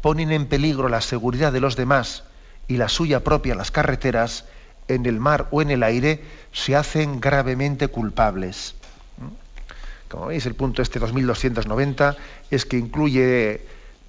[0.02, 2.24] ponen en peligro la seguridad de los demás
[2.68, 4.46] y la suya propia en las carreteras,
[4.88, 8.76] en el mar o en el aire, se hacen gravemente culpables.
[10.12, 12.18] Como veis, el punto este 2290
[12.52, 13.62] es que incluye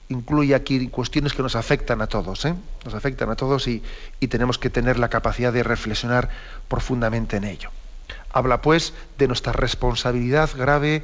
[0.08, 2.54] incluye aquí cuestiones que nos afectan a todos, ¿eh?
[2.84, 3.82] nos afectan a todos y,
[4.28, 6.28] tenemos que tener la capacidad de reflexionar
[6.68, 7.70] profundamente en ello.
[8.32, 11.02] Habla pues de nuestra responsabilidad grave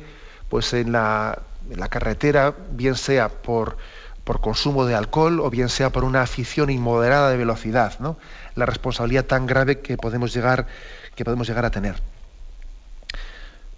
[0.48, 1.42] pues en la,
[1.88, 3.78] carretera, bien sea por,
[4.24, 8.18] por consumo de alcohol o bien sea por una afición inmoderada de velocidad, ¿no?
[8.56, 10.66] La responsabilidad tan grave que podemos llegar,
[11.14, 11.96] que podemos llegar a tener.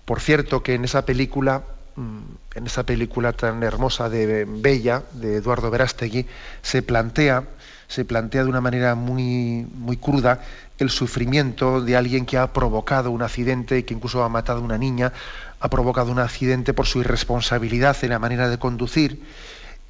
[0.04, 1.62] Por cierto, que en esa película,
[1.96, 2.18] mm,
[2.56, 6.26] en esa película tan hermosa de Bella, de Eduardo Verástegui,
[6.62, 7.44] se plantea,
[7.88, 10.40] se plantea de una manera muy, muy cruda
[10.78, 14.64] el sufrimiento de alguien que ha provocado un accidente y que incluso ha matado a
[14.64, 15.12] una niña,
[15.60, 19.22] ha provocado un accidente por su irresponsabilidad en la manera de conducir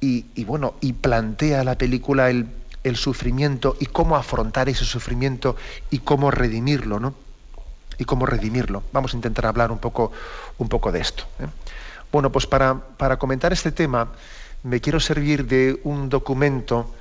[0.01, 2.47] y, bueno, y plantea la película el,
[2.83, 5.55] el, sufrimiento y cómo afrontar ese sufrimiento
[5.91, 7.13] y cómo redimirlo, ¿no?
[8.01, 8.81] Y cómo redimirlo.
[8.91, 10.11] Vamos a intentar hablar un poco,
[10.57, 11.25] un poco de esto.
[11.39, 11.45] ¿eh?
[12.11, 14.07] Bueno, pues para, para comentar este tema
[14.63, 16.91] me quiero servir de un documento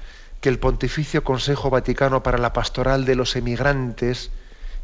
[0.43, 4.31] que el Pontificio Consejo Vaticano para la Pastoral de los Emigrantes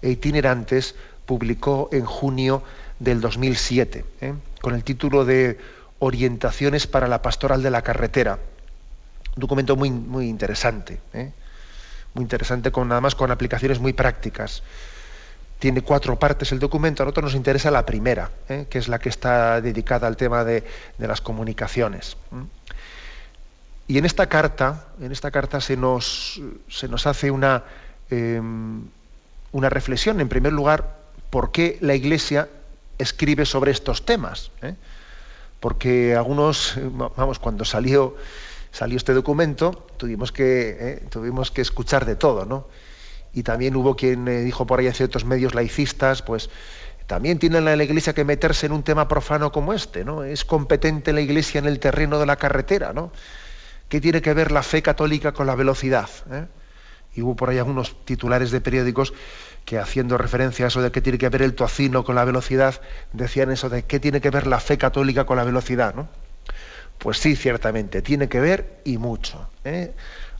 [0.00, 0.94] e Itinerantes
[1.26, 2.62] publicó en junio
[2.98, 4.34] del 2007, ¿eh?
[4.62, 5.58] con el título de
[5.98, 8.38] Orientaciones para la Pastoral de la Carretera.
[9.36, 11.30] Un documento muy, muy interesante, ¿eh?
[12.14, 14.62] muy interesante, con, nada más con aplicaciones muy prácticas.
[15.58, 18.66] Tiene cuatro partes el documento, a nosotros nos interesa la primera, ¿eh?
[18.68, 20.64] que es la que está dedicada al tema de,
[20.98, 22.16] las comunicaciones.
[23.88, 26.40] Y en esta carta, en esta carta se nos,
[27.06, 27.64] hace una,
[28.10, 28.82] em,
[29.52, 30.96] una reflexión, en primer lugar,
[31.30, 32.48] por qué la Iglesia
[32.98, 34.50] escribe sobre estos temas.
[34.62, 34.74] ¿eh?
[35.60, 36.74] Porque algunos,
[37.16, 38.16] vamos, cuando salió,
[38.72, 41.06] este documento, tuvimos que, ¿eh?
[41.08, 42.66] tuvimos que escuchar de todo, ¿no?
[43.36, 46.48] Y también hubo quien eh, dijo por ahí a ciertos medios laicistas, pues
[47.06, 50.24] también tiene la Iglesia que meterse en un tema profano como este, ¿no?
[50.24, 53.12] Es competente la Iglesia en el terreno de la carretera, ¿no?
[53.90, 56.08] ¿Qué tiene que ver la fe católica con la velocidad?
[56.32, 56.46] ¿eh?
[57.14, 59.12] Y hubo por ahí algunos titulares de periódicos
[59.66, 62.80] que haciendo referencia a eso de qué tiene que ver el tocino con la velocidad,
[63.12, 66.08] decían eso de qué tiene que ver la fe católica con la velocidad, ¿no?
[66.96, 69.50] Pues sí, ciertamente, tiene que ver y mucho.
[69.62, 69.92] ¿eh?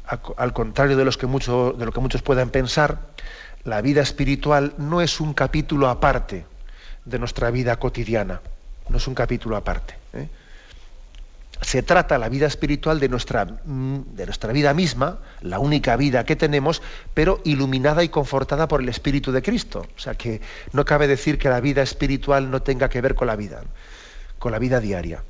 [0.07, 2.99] Al contrario de, lo que muchos puedan pensar,
[3.65, 6.47] la vida espiritual no es un capítulo aparte
[7.05, 8.41] de nuestra vida cotidiana,
[8.89, 9.95] no es un capítulo aparte.
[10.13, 10.29] ¿eh?
[11.61, 16.25] se trata la vida espiritual de nuestra, mm, de nuestra vida misma, la única vida
[16.25, 16.83] que tenemos,
[17.15, 19.87] pero iluminada y confortada por el Espíritu de Cristo.
[19.97, 20.41] O sea que
[20.73, 23.63] no cabe decir que la vida espiritual no tenga que ver con la vida,
[24.39, 25.23] con la vida diaria.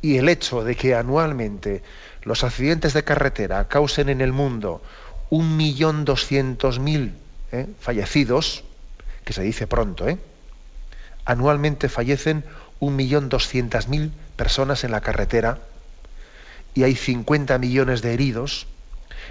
[0.00, 1.82] Y el hecho de que anualmente
[2.24, 4.82] los accidentes de carretera causen en el mundo
[5.30, 7.14] un millón doscientos mil
[7.52, 7.66] ¿eh?
[7.80, 8.64] fallecidos,
[9.24, 10.18] que se dice pronto, ¿eh?
[11.24, 12.44] anualmente fallecen
[12.80, 15.58] un millón doscientas mil personas en la carretera
[16.74, 18.66] y hay 50 millones de heridos,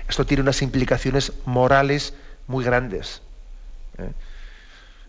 [0.08, 2.13] esto tiene unas implicaciones morales
[2.47, 3.21] muy grandes.
[3.97, 4.12] ¿eh?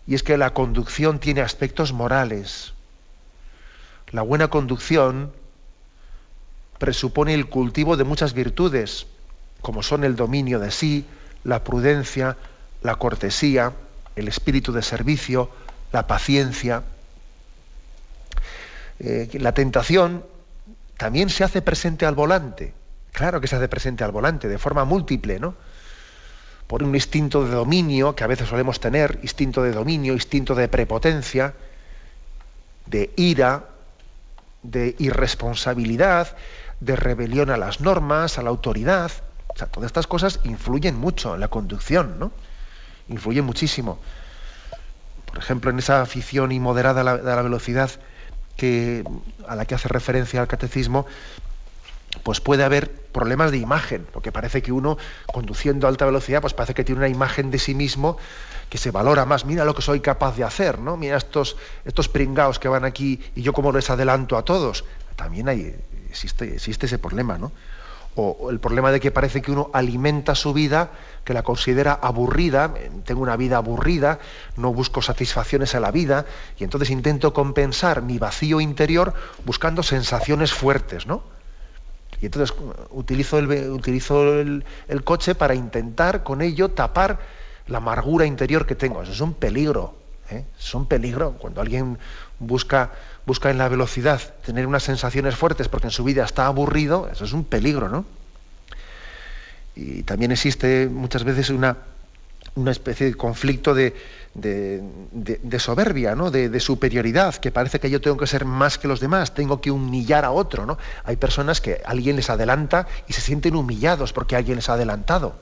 [0.07, 2.75] Y es que la conducción tiene aspectos morales.
[4.11, 5.33] La buena conducción
[6.79, 9.07] presupone el cultivo de muchas virtudes,
[9.61, 11.07] como son el dominio de sí,
[11.45, 12.37] la prudencia,
[12.83, 13.73] la cortesía,
[14.17, 15.51] el espíritu de servicio,
[15.93, 16.83] la paciencia.
[18.99, 20.25] Eh, la tentación
[20.97, 22.75] también se hace presente al volante.
[23.13, 25.55] Claro que se hace presente al volante, de forma múltiple, ¿no?
[26.67, 30.69] Por un instinto de dominio que a veces solemos tener, instinto de dominio, instinto de
[30.69, 31.55] prepotencia,
[32.87, 33.67] de ira,
[34.63, 36.37] de irresponsabilidad,
[36.85, 39.11] de rebelión a las normas, a la autoridad.
[39.55, 42.33] O sea, todas estas cosas influyen mucho en la conducción, ¿no?
[43.09, 43.99] Influyen muchísimo.
[45.27, 47.91] Por ejemplo, en esa afición inmoderada a la velocidad,
[48.57, 49.05] que,
[49.47, 51.07] a la que hace referencia al catecismo,
[52.23, 56.55] pues puede haber problemas de imagen, porque parece que uno conduciendo a alta velocidad, pues
[56.55, 58.17] parece que tiene una imagen de sí mismo
[58.71, 59.45] que se valora más.
[59.45, 60.97] Mira lo que soy capaz de hacer, ¿no?
[60.97, 64.85] Mira estos, estos pringaos que van aquí y yo como les adelanto a todos.
[65.17, 65.77] También hay,
[66.15, 67.53] existe, existe ese problema, ¿no?
[68.17, 70.91] o el problema de que parece que uno alimenta su vida,
[71.25, 72.73] que la considera aburrida,
[73.05, 74.21] tengo una vida aburrida,
[74.57, 76.25] no busco satisfacciones a la vida,
[76.59, 81.23] y entonces intento compensar mi vacío interior buscando sensaciones fuertes, ¿no?
[82.21, 82.57] Y entonces
[82.91, 84.65] utilizo el, utilizo el,
[85.03, 87.19] coche para intentar con ello tapar
[87.67, 89.03] la amargura interior que tengo.
[89.03, 89.97] Eso es un peligro,
[90.31, 90.45] ¿eh?
[90.57, 91.33] es un peligro.
[91.33, 91.99] Cuando alguien
[92.39, 92.93] busca
[93.27, 97.25] busca en la velocidad tener unas sensaciones fuertes porque en su vida está aburrido, eso
[97.25, 98.05] es un peligro, ¿no?
[99.77, 101.77] Y también existe muchas veces una,
[102.55, 103.95] una especie de conflicto de,
[105.59, 106.31] soberbia, ¿no?
[106.31, 109.71] De, superioridad, que parece que yo tengo que ser más que los demás, tengo que
[109.71, 110.79] humillar a otro, ¿no?
[111.05, 115.35] Hay personas que alguien les adelanta y se sienten humillados porque alguien les ha adelantado.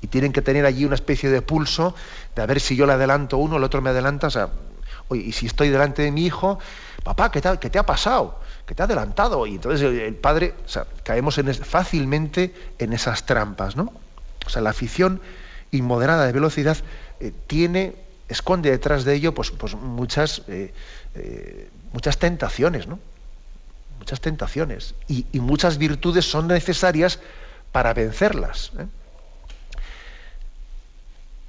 [0.00, 1.94] Y tienen que tener allí una especie de pulso
[2.34, 4.48] de a ver si yo le adelanto uno, el otro me adelanta, o sea,
[5.10, 6.58] Y si estoy delante de mi hijo,
[7.04, 8.40] papá, ¿qué te, te ha pasado?
[8.66, 9.46] ¿Qué te ha adelantado?
[9.46, 13.92] Y entonces el, padre, o sea, caemos en fácilmente en esas trampas, ¿no?
[14.46, 15.20] O sea, la afición
[15.70, 16.76] inmoderada de velocidad
[17.20, 17.94] eh, tiene,
[18.28, 20.72] esconde detrás de ello pues, pues muchas, eh,
[21.14, 22.98] eh, muchas tentaciones, ¿no?
[23.98, 24.94] Muchas tentaciones.
[25.08, 27.20] Y, muchas virtudes son necesarias
[27.70, 28.72] para vencerlas.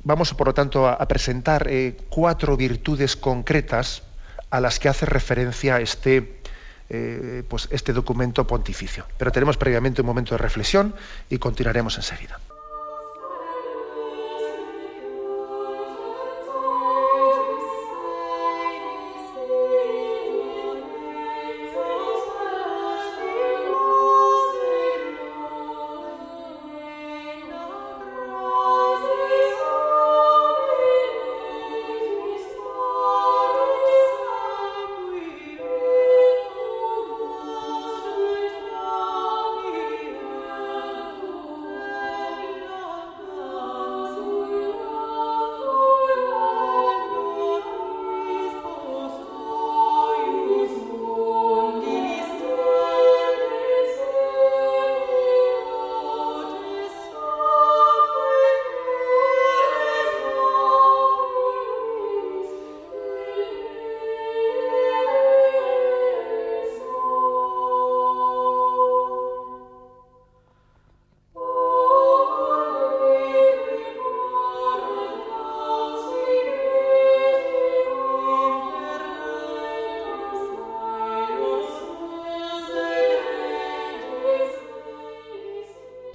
[0.03, 1.69] Vamos, por lo tanto, a, presentar
[2.09, 4.03] cuatro virtudes concretas
[4.49, 6.41] a las que hace referencia este,
[7.47, 9.05] pues este documento pontificio.
[9.17, 10.93] Pero tenemos previamente un momento de reflexión
[11.29, 12.39] y continuaremos enseguida.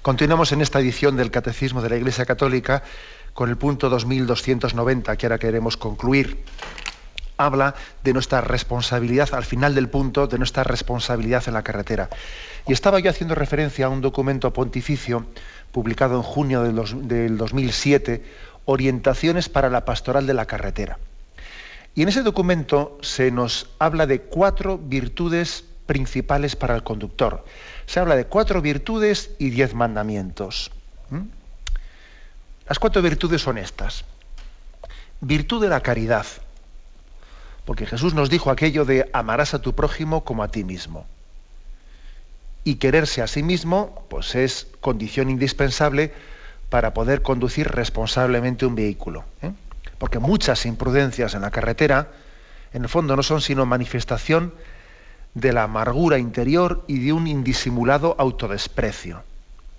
[0.09, 2.83] Continuamos en esta edición del Catecismo de la Iglesia Católica
[3.35, 6.44] con el punto 2290, que ahora queremos concluir.
[7.37, 12.09] Habla de nuestra responsabilidad, al final del punto, de nuestra responsabilidad en la carretera.
[12.66, 15.27] Y estaba yo haciendo referencia a un documento pontificio
[15.73, 18.25] publicado en junio del, 2007,
[18.64, 20.99] Orientaciones para la Pastoral de la Carretera.
[21.94, 27.44] Y en ese documento se nos habla de cuatro virtudes principales para el conductor
[27.87, 30.70] se habla de cuatro virtudes y diez mandamientos.
[32.68, 34.05] Las cuatro virtudes son estas.
[35.22, 36.27] Virtud de la caridad,
[37.64, 41.07] porque Jesús nos dijo aquello de amarás a tu prójimo como a ti mismo.
[42.62, 46.12] Y quererse a sí mismo, pues es condición indispensable
[46.68, 49.24] para poder conducir responsablemente un vehículo.
[49.41, 49.53] ¿eh?
[49.97, 52.09] Porque muchas imprudencias en la carretera,
[52.74, 54.53] en el fondo, no son sino manifestación
[55.41, 59.22] de la amargura interior y de un indisimulado autodesprecio.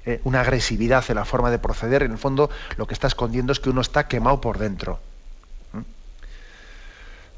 [0.06, 3.52] Eh, una agresividad en la forma de proceder, en el fondo lo que está escondiendo
[3.52, 5.00] es que uno está quemado por dentro.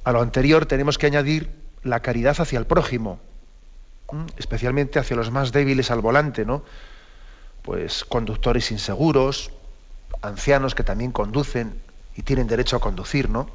[0.04, 1.52] A lo anterior tenemos que añadir
[1.84, 3.20] la caridad hacia el prójimo,
[4.38, 6.64] especialmente hacia los más débiles al volante, ¿no?
[7.62, 9.52] Pues conductores inseguros,
[10.22, 11.80] ancianos que también conducen
[12.16, 13.48] y tienen derecho a conducir, ¿no?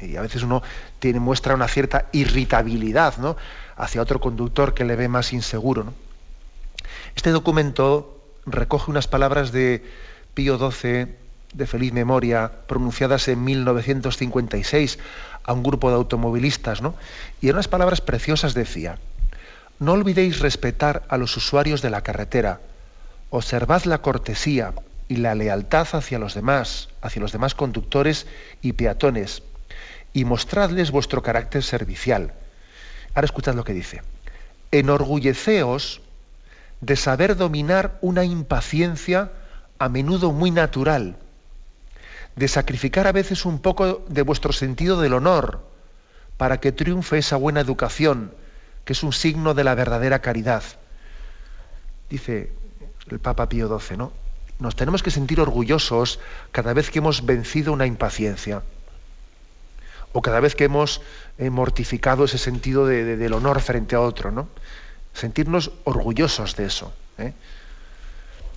[0.00, 0.62] Y a veces uno
[0.98, 3.36] tiene, muestra una cierta irritabilidad ¿no?
[3.76, 5.92] hacia otro conductor que le ve más inseguro.
[7.14, 9.84] Este documento recoge unas palabras de
[10.34, 11.08] Pío XII,
[11.52, 14.98] de feliz memoria, pronunciadas en 1956
[15.42, 16.94] a un grupo de automovilistas, ¿no?
[17.40, 18.98] y en unas palabras preciosas decía,
[19.78, 22.60] no olvidéis respetar a los usuarios de la carretera,
[23.30, 24.74] observad la cortesía
[25.08, 28.26] y la lealtad hacia los demás, hacia los demás conductores
[28.62, 29.42] y peatones,
[30.12, 32.34] y mostradles vuestro carácter servicial.
[33.14, 34.02] Ahora escuchad lo que dice.
[34.72, 36.00] Enorgulleceos
[36.80, 39.32] de saber dominar una impaciencia
[39.78, 41.16] a menudo muy natural,
[42.36, 45.66] de sacrificar a veces un poco de vuestro sentido del honor
[46.36, 48.32] para que triunfe esa buena educación,
[48.84, 50.62] que es un signo de la verdadera caridad.
[52.08, 52.52] Dice
[53.10, 54.12] el Papa Pío XII, ¿no?
[54.58, 56.20] Nos tenemos que sentir orgullosos
[56.52, 58.62] cada vez que hemos vencido una impaciencia
[60.12, 61.00] o cada vez que hemos
[61.38, 64.48] eh, mortificado ese sentido del honor frente a otro, ¿no?
[65.12, 66.92] Sentirnos orgullosos de eso.
[67.18, 67.32] ¿eh?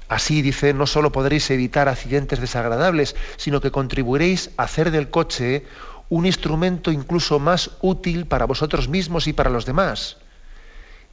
[0.08, 5.66] Así dice, no solo podréis evitar accidentes desagradables, sino que contribuiréis a hacer del coche
[6.10, 10.18] un instrumento incluso más útil para vosotros mismos y para los demás,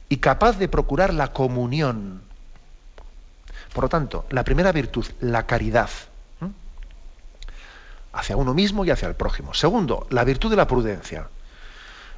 [0.09, 2.21] y capaz de procurar la comunión.
[3.73, 5.89] Por lo tanto, la primera virtud, la caridad
[8.13, 9.53] hacia uno mismo y hacia el prójimo.
[9.53, 11.29] Segundo, la virtud de la prudencia.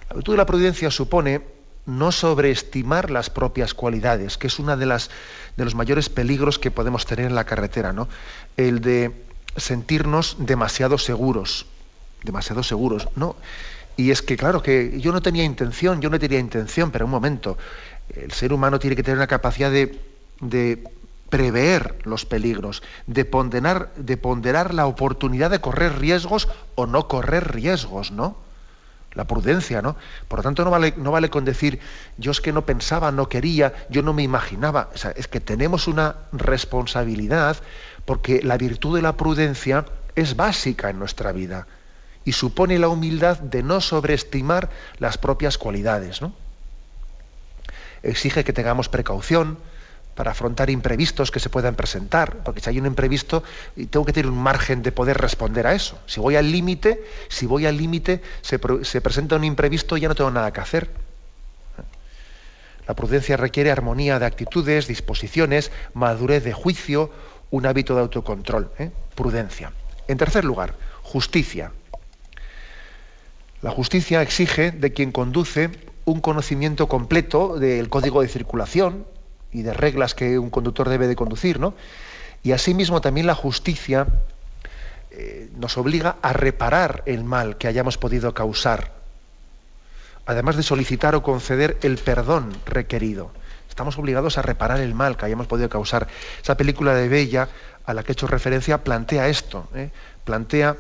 [0.10, 1.42] La virtud de la prudencia supone
[1.86, 5.10] no sobreestimar las propias cualidades, que es uno de, las,
[5.58, 8.08] de los mayores peligros que podemos tener en la carretera, ¿no?
[8.56, 9.12] El de
[9.58, 11.66] sentirnos demasiado seguros,
[12.24, 13.10] demasiado seguros.
[13.16, 13.36] No.
[13.96, 17.12] Y es que, claro, que yo no tenía intención, yo no tenía intención, pero un
[17.12, 17.58] momento,
[18.16, 20.00] el ser humano tiene que tener una capacidad de,
[20.40, 20.84] de
[21.34, 27.56] prever los peligros, de ponderar, de ponderar la oportunidad de correr riesgos o no correr
[27.56, 28.38] riesgos, ¿no?
[29.16, 29.96] La prudencia, ¿no?
[30.28, 31.80] Por lo tanto, no vale, no vale con decir,
[32.20, 34.92] yo es que no pensaba, no quería, yo no me imaginaba.
[35.16, 37.58] Es que tenemos una responsabilidad
[38.06, 41.66] porque la virtud de la prudencia es básica en nuestra vida
[42.26, 44.70] y supone la humildad de no sobreestimar
[45.00, 46.22] las propias cualidades.
[46.22, 46.32] ¿no?
[48.04, 49.58] Exige que tengamos precaución
[50.16, 53.44] para afrontar imprevistos que se puedan presentar, porque si hay un imprevisto,
[53.90, 56.00] tengo que tener un margen de poder responder a eso.
[56.06, 60.16] Si voy al límite, si voy al límite, se, se presenta un imprevisto, ya no
[60.16, 60.90] tengo nada que hacer.
[62.88, 67.12] La prudencia requiere armonía de actitudes, disposiciones, madurez de juicio,
[67.50, 68.72] un hábito de autocontrol.
[68.78, 68.92] ¿eh?
[69.16, 69.72] Prudencia.
[70.08, 71.72] En tercer lugar, justicia.
[73.62, 75.70] La justicia exige de quien conduce
[76.06, 79.06] un conocimiento completo del código de circulación
[79.54, 81.74] y de reglas que un conductor debe de conducir, ¿no?
[82.42, 84.08] Y asimismo también la justicia
[85.12, 88.92] eh, nos obliga a reparar el mal que hayamos podido causar,
[90.26, 93.32] además de solicitar o conceder el perdón requerido.
[93.70, 96.08] Estamos obligados a reparar el mal que hayamos podido causar.
[96.42, 97.50] Esa película de Bella
[97.86, 99.92] a la que he hecho referencia plantea esto, ¿eh?
[100.24, 100.78] plantea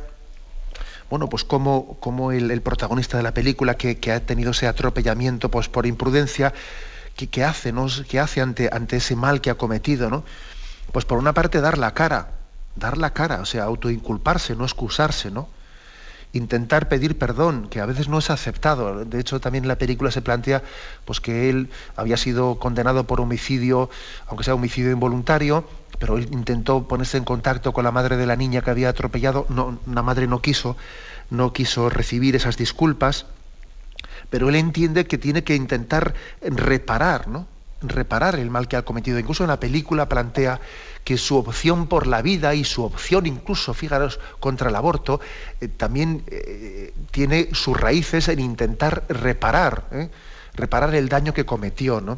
[1.13, 5.86] bueno, pues como, el, protagonista de la película que, ha tenido ese atropellamiento pues, por
[5.86, 6.53] imprudencia,
[7.16, 7.74] ¿qué, hace?
[8.07, 10.09] ¿Qué hace ante, ante ese mal que ha cometido?
[10.09, 10.24] ¿no?
[10.91, 12.32] Pues por una parte dar la cara,
[12.76, 15.47] dar la cara, o sea, autoinculparse, no excusarse, ¿no?
[16.34, 19.05] intentar pedir perdón, que a veces no es aceptado.
[19.05, 20.64] De hecho, también en la película se plantea
[21.05, 23.89] pues, que él había sido condenado por homicidio,
[24.28, 25.64] aunque sea homicidio involuntario,
[25.99, 29.45] pero él intentó ponerse en contacto con la madre de la niña que había atropellado.
[29.49, 30.76] No, la madre no quiso,
[31.30, 33.28] no quiso recibir esas disculpas,
[34.34, 37.45] pero él entiende que tiene que intentar reparar, ¿no?
[37.84, 39.19] reparar el mal que ha cometido.
[39.19, 40.59] Incluso en la película plantea
[41.03, 45.21] que su opción por la vida y su opción incluso, fijaros, contra el aborto,
[45.61, 50.09] eh, también eh, tiene sus raíces en intentar reparar, ¿eh?
[50.55, 52.01] reparar el daño que cometió.
[52.01, 52.17] ¿no?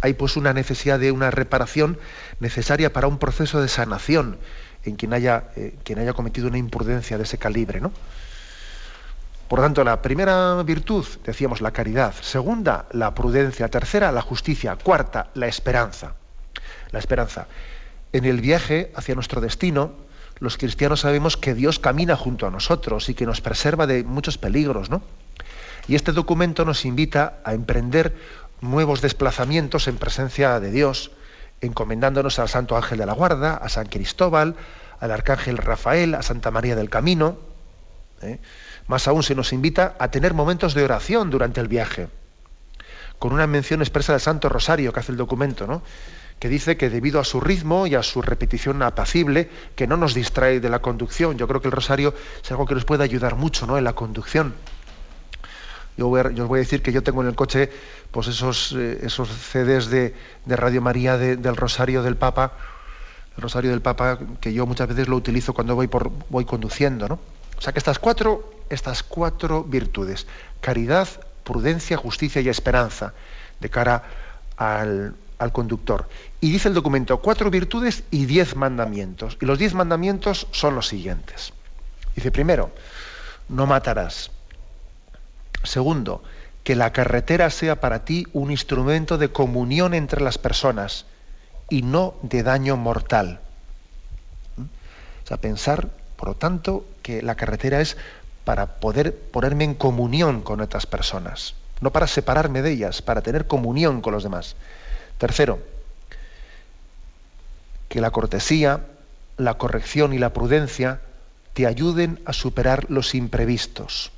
[0.00, 1.96] Hay pues una necesidad de una reparación
[2.40, 4.36] necesaria para un proceso de sanación
[4.82, 5.44] en quien haya,
[5.84, 7.80] quien haya cometido una imprudencia de ese calibre.
[7.80, 7.92] ¿no?
[9.52, 12.14] Por tanto, la primera virtud, decíamos, la caridad.
[12.22, 13.68] Segunda, la prudencia.
[13.68, 14.78] Tercera, la justicia.
[14.82, 16.14] Cuarta, la esperanza.
[16.90, 17.48] La esperanza.
[18.14, 19.92] En el viaje hacia nuestro destino,
[20.38, 24.38] los cristianos sabemos que Dios camina junto a nosotros y que nos preserva de muchos
[24.38, 25.02] peligros, ¿no?
[25.86, 28.16] Y este documento nos invita a emprender
[28.62, 31.10] nuevos desplazamientos en presencia de Dios,
[31.60, 34.56] encomendándonos al Santo Ángel de la Guarda, a San Cristóbal,
[34.98, 37.36] al Arcángel Rafael, a Santa María del Camino.
[38.22, 38.38] ¿eh?
[38.86, 42.08] Más aún se nos invita a tener momentos de oración durante el viaje,
[43.18, 45.82] con una mención expresa del Santo Rosario que hace el documento, ¿no?
[46.42, 50.12] que dice que debido a su ritmo y a su repetición apacible, que no nos
[50.12, 51.38] distrae de la conducción.
[51.38, 53.78] Yo creo que el rosario es algo que nos puede ayudar mucho ¿no?
[53.78, 54.52] en la conducción.
[55.96, 57.70] Yo, os voy a decir que yo tengo en el coche
[58.10, 60.16] pues esos, eh, esos CDs de,
[60.48, 62.54] Radio María del Rosario del Papa,
[63.36, 67.06] el Rosario del Papa, que yo muchas veces lo utilizo cuando voy, por, voy conduciendo.
[67.06, 67.20] ¿no?
[67.56, 70.26] O sea que estas cuatro estas cuatro virtudes,
[70.60, 71.08] caridad,
[71.44, 73.12] prudencia, justicia y esperanza,
[73.60, 74.04] de cara
[74.56, 75.14] al,
[75.52, 76.08] conductor.
[76.40, 79.36] Y dice el documento, cuatro virtudes y diez mandamientos.
[79.40, 81.52] Y los diez mandamientos son los siguientes.
[82.14, 82.70] Dice, primero,
[83.48, 84.30] no matarás.
[85.64, 86.22] Segundo,
[86.62, 91.06] que la carretera sea para ti un instrumento de comunión entre las personas
[91.68, 93.40] y no de daño mortal.
[94.56, 94.62] ¿Mm?
[94.62, 97.96] O sea, pensar, por lo tanto, que la carretera es
[98.44, 103.46] para poder ponerme en comunión con otras personas, no para separarme de ellas, para tener
[103.46, 104.56] comunión con los demás.
[105.18, 105.60] Tercero,
[107.88, 108.86] que la cortesía,
[109.36, 111.00] la corrección y la prudencia
[111.52, 114.10] te ayuden a superar los imprevistos.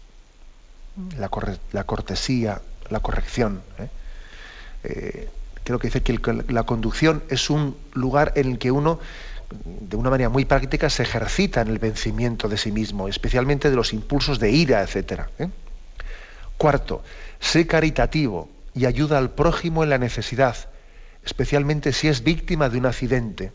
[1.19, 3.63] La, cortesía, la corrección.
[3.79, 3.89] ¿eh?
[4.85, 5.29] Eh,
[5.65, 9.01] creo que dice que la conducción es un lugar en el que uno
[9.65, 13.77] de una manera muy práctica se ejercita en el vencimiento de sí mismo, especialmente de
[13.77, 15.23] los impulsos de ira, etc.
[15.39, 15.49] ¿eh?
[16.59, 17.03] Cuarto,
[17.41, 20.57] sé caritativo y ayuda al prójimo en la necesidad,
[21.25, 23.53] especialmente si es víctima de un accidente.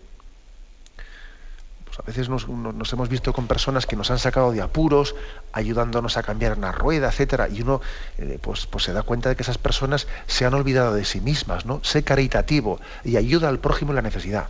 [1.86, 2.46] Pues a veces nos,
[2.94, 5.16] hemos visto con personas que nos han sacado de apuros,
[5.54, 7.52] ayudándonos a cambiar una rueda, etc.
[7.52, 7.82] Y uno
[8.18, 11.20] eh, pues, pues, se da cuenta de que esas personas se han olvidado de sí
[11.20, 11.66] mismas.
[11.66, 11.84] ¿no?
[11.84, 14.48] Sé caritativo y ayuda al prójimo en la necesidad.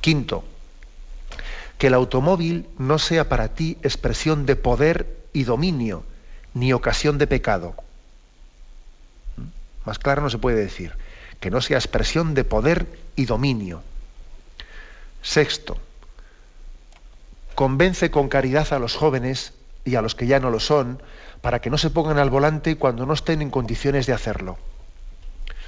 [0.00, 0.44] Quinto,
[1.78, 6.04] que el automóvil no sea para ti expresión de poder y dominio,
[6.52, 7.74] ni ocasión de pecado.
[9.36, 9.86] ¿Mm?
[9.86, 10.92] Más claro no se puede decir.
[11.40, 13.82] Que no sea expresión de poder y dominio.
[15.22, 15.78] Sexto,
[17.54, 19.52] convence con caridad a los jóvenes
[19.84, 21.00] y a los que ya no lo son,
[21.40, 24.58] para que no se pongan al volante cuando no estén en condiciones de hacerlo.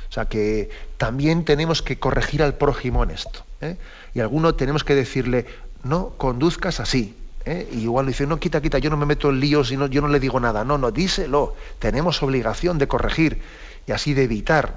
[0.08, 3.44] O sea que también tenemos que corregir al prójimo en esto.
[3.60, 3.76] ¿eh?
[4.12, 5.46] Y alguno tenemos que decirle,
[5.84, 7.16] no conduzcas así.
[7.44, 7.68] ¿eh?
[7.72, 10.00] Y igual dice, no, quita, quita, yo no me meto en líos y no, yo
[10.02, 10.64] no le digo nada.
[10.64, 11.54] No, no, díselo.
[11.78, 13.42] Tenemos obligación de corregir
[13.86, 14.74] y así de evitar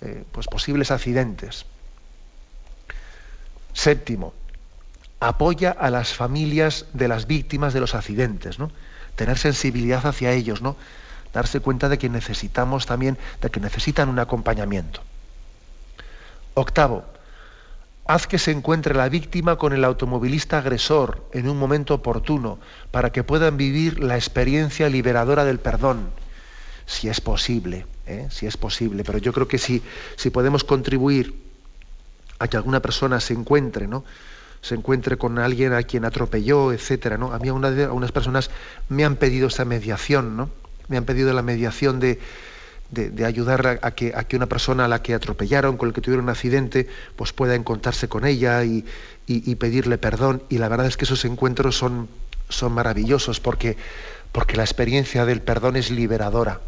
[0.00, 1.66] eh, pues posibles accidentes.
[3.72, 4.34] Séptimo,
[5.20, 8.70] apoya a las familias de las víctimas de los accidentes, ¿no?
[9.16, 10.76] Tener sensibilidad hacia ellos, ¿no?
[11.32, 15.00] Darse cuenta de que necesitamos también, de que necesitan un acompañamiento.
[16.54, 17.04] Octavo,
[18.06, 22.58] haz que se encuentre la víctima con el automovilista agresor en un momento oportuno,
[22.90, 26.10] para que puedan vivir la experiencia liberadora del perdón,
[26.86, 28.26] si es posible, ¿eh?
[28.30, 29.04] si es posible.
[29.04, 29.82] Pero yo creo que si,
[30.16, 31.34] si podemos contribuir
[32.38, 34.04] a que alguna persona se encuentre, ¿no?
[34.62, 37.32] se encuentre con alguien a quien atropelló, etcétera, ¿no?
[37.32, 38.48] A mí una de, unas personas
[38.88, 40.50] me han pedido esa mediación, ¿no?
[40.86, 42.20] Me han pedido la mediación de,
[42.92, 46.02] de, ayudar a, que, a que una persona a la que atropellaron, con la que
[46.02, 48.84] tuvieron un accidente, pues pueda encontrarse con ella y,
[49.26, 50.42] y, pedirle perdón.
[50.50, 52.08] Y la verdad es que esos encuentros son,
[52.50, 53.76] son maravillosos porque,
[54.30, 56.60] porque la experiencia del perdón es liberadora.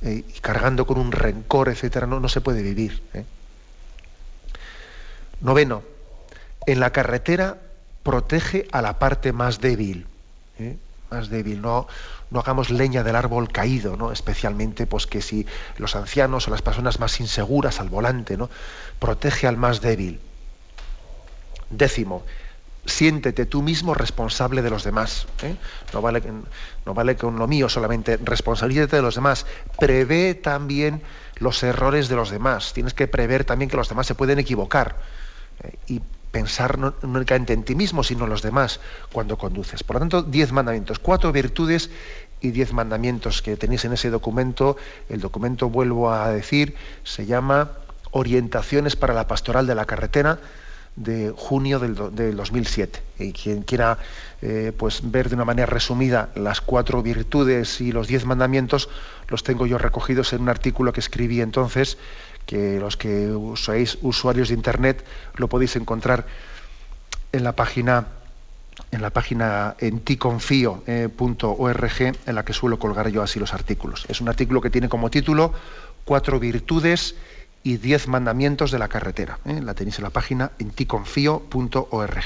[0.00, 3.02] Eh, y cargando con un rencor, etcétera, no, no se puede vivir.
[3.12, 3.24] ¿eh?
[5.42, 5.82] Noveno,
[6.66, 7.58] en la carretera
[8.02, 10.06] protege a la parte más débil.
[10.58, 10.76] ¿eh?
[11.10, 11.88] Más débil, no,
[12.30, 14.12] no hagamos leña del árbol caído, ¿no?
[14.12, 18.50] especialmente pues, que si los ancianos o las personas más inseguras al volante, ¿no?
[18.98, 20.20] protege al más débil.
[21.70, 22.24] Décimo,
[22.86, 25.26] siéntete tú mismo responsable de los demás.
[25.42, 25.56] ¿eh?
[25.92, 26.22] No, vale,
[26.86, 29.46] no vale con lo mío solamente, responsabilízate de los demás.
[29.78, 31.02] Prevé también
[31.36, 32.72] los errores de los demás.
[32.72, 34.96] Tienes que prever también que los demás se pueden equivocar.
[35.62, 36.00] ¿eh?
[36.30, 38.80] Pensar no, únicamente en ti mismo, sino en los demás
[39.12, 39.82] cuando conduces.
[39.82, 41.90] Por lo tanto, diez mandamientos, cuatro virtudes
[42.40, 44.76] y diez mandamientos que tenéis en ese documento.
[45.08, 46.74] El documento, vuelvo a decir,
[47.04, 47.72] se llama
[48.10, 50.38] Orientaciones para la Pastoral de la Carretera
[50.96, 53.02] de junio del, 2007.
[53.20, 53.98] Y quien quiera
[54.42, 58.88] eh, pues ver de una manera resumida las cuatro virtudes y los diez mandamientos,
[59.28, 61.98] los tengo yo recogidos en un artículo que escribí entonces
[62.48, 63.28] que los que
[63.60, 65.04] sois usuarios de internet
[65.36, 66.24] lo podéis encontrar
[67.30, 68.08] en la página
[68.90, 69.76] en la página
[72.24, 74.06] en la que suelo colgar yo así los artículos.
[74.08, 75.52] Es un artículo que tiene como título
[76.06, 77.16] Cuatro virtudes
[77.62, 79.40] y diez mandamientos de la carretera.
[79.44, 79.60] ¿eh?
[79.62, 82.24] La tenéis en la página en ticonfio.org.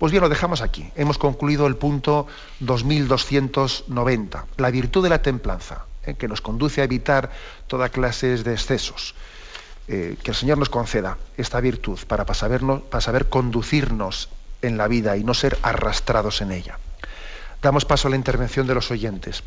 [0.00, 0.90] Pues bien, lo dejamos aquí.
[0.96, 2.26] Hemos concluido el punto
[2.58, 5.84] 2290, la virtud de la templanza.
[6.06, 6.14] ¿Eh?
[6.14, 7.30] que nos conduce a evitar
[7.66, 9.14] toda clase de excesos.
[9.88, 14.28] Eh, que el Señor nos conceda esta virtud para, para saber conducirnos
[14.62, 16.78] en la vida y no ser arrastrados en ella.
[17.62, 19.42] Damos paso a la intervención de los oyentes.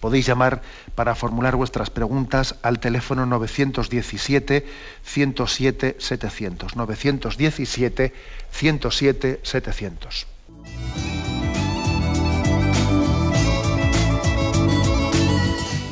[0.00, 0.62] Podéis llamar
[0.94, 4.64] para formular vuestras preguntas al teléfono 917
[5.02, 5.96] 107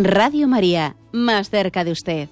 [0.00, 2.28] Radio María, más cerca de usted.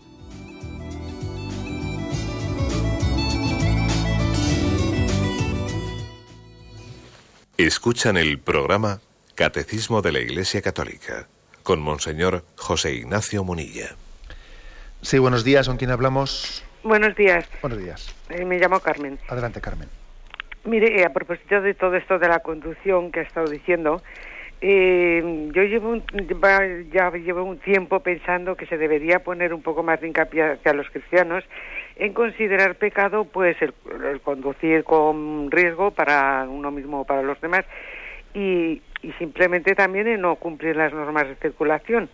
[7.58, 9.00] Escuchan el programa
[9.34, 11.26] Catecismo de la Iglesia Católica
[11.64, 13.96] con Monseñor José Ignacio Munilla.
[15.02, 16.62] Sí, buenos días, ¿con quién hablamos?
[16.84, 17.48] Buenos días.
[17.62, 18.14] Buenos días.
[18.28, 19.18] Eh, me llamo Carmen.
[19.26, 19.88] Adelante, Carmen.
[20.62, 24.02] Mire, eh, a propósito de todo esto de la conducción que ha estado diciendo,
[24.62, 26.02] Eh, yo llevo un,
[26.90, 30.72] ya llevo un tiempo pensando que se debería poner un poco más de hincapié hacia
[30.72, 31.44] los cristianos
[31.96, 33.74] en considerar pecado pues el,
[34.22, 37.66] conducir con riesgo para uno mismo o para los demás
[38.32, 42.08] y, y simplemente también en no cumplir las normas de circulación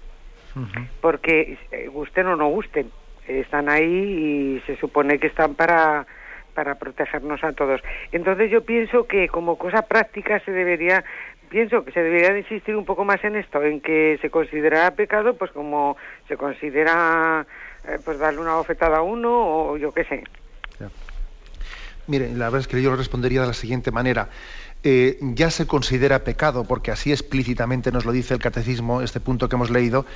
[1.01, 2.90] porque eh, gusten o no gusten
[3.28, 6.07] están ahí y se supone que están para
[6.55, 7.80] para protegernos a todos.
[8.12, 11.05] Entonces yo pienso que como cosa práctica se debería
[11.53, 15.36] pienso que se debería insistir un poco más en esto, en que se considera pecado,
[15.36, 17.46] pues como se considera
[17.86, 20.24] eh, pues darle una bofetada a uno o yo qué sé.
[22.07, 24.30] Mire, la verdad es que yo lo respondería de la siguiente manera.
[24.82, 29.48] Eh, ya se considera pecado, porque así explícitamente nos lo dice el catecismo, este punto
[29.48, 30.07] que hemos leído,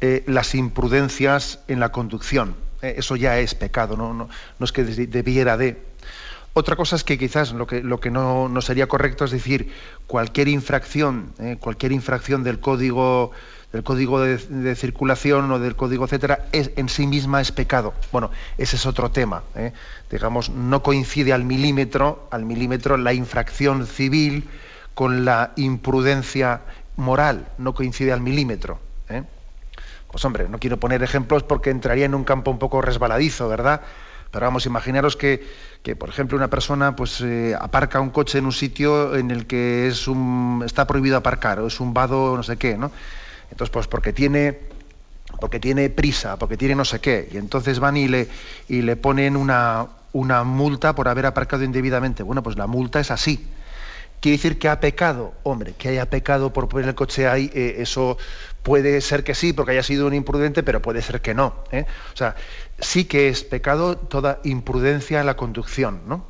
[0.00, 2.54] eh, las imprudencias en la conducción.
[2.82, 4.28] eso ya es pecado, no
[4.60, 5.91] es que debiera de.
[6.54, 9.72] Otra cosa es que quizás lo que, no sería correcto es decir
[10.06, 13.32] cualquier infracción, eh, cualquier infracción del código
[13.72, 17.94] del código de, circulación o del código etcétera es, en sí misma es pecado.
[18.12, 19.44] Bueno, ese es otro tema.
[19.54, 19.72] Eh.
[20.10, 24.46] Digamos, no coincide al milímetro, al milímetro la infracción civil
[24.92, 26.60] con la imprudencia
[26.96, 28.78] moral, no coincide al milímetro.
[29.08, 29.22] Eh.
[30.10, 33.80] Pues hombre, no quiero poner ejemplos porque entraría en un campo un poco resbaladizo, ¿verdad?
[34.32, 35.46] Pero vamos, imaginaros que,
[35.82, 39.46] que por ejemplo, una persona pues eh, aparca un coche en un sitio en el
[39.46, 42.90] que es un, está prohibido aparcar, o es un vado no sé qué, ¿no?
[43.50, 44.58] Entonces, pues porque tiene,
[45.38, 48.26] porque tiene prisa, porque tiene no sé qué, y entonces van y le,
[48.70, 52.22] y le ponen una, una multa por haber aparcado indebidamente.
[52.22, 53.46] Bueno, pues la multa es así.
[54.22, 55.34] ¿Quiere decir que ha pecado?
[55.42, 58.16] Hombre, que haya pecado por poner el coche ahí, eh, eso
[58.62, 61.56] puede ser que sí, porque haya sido un imprudente, pero puede ser que no.
[61.72, 61.86] ¿eh?
[62.14, 62.36] O sea,
[62.78, 66.24] sí que es pecado toda imprudencia en la conducción, ¿no?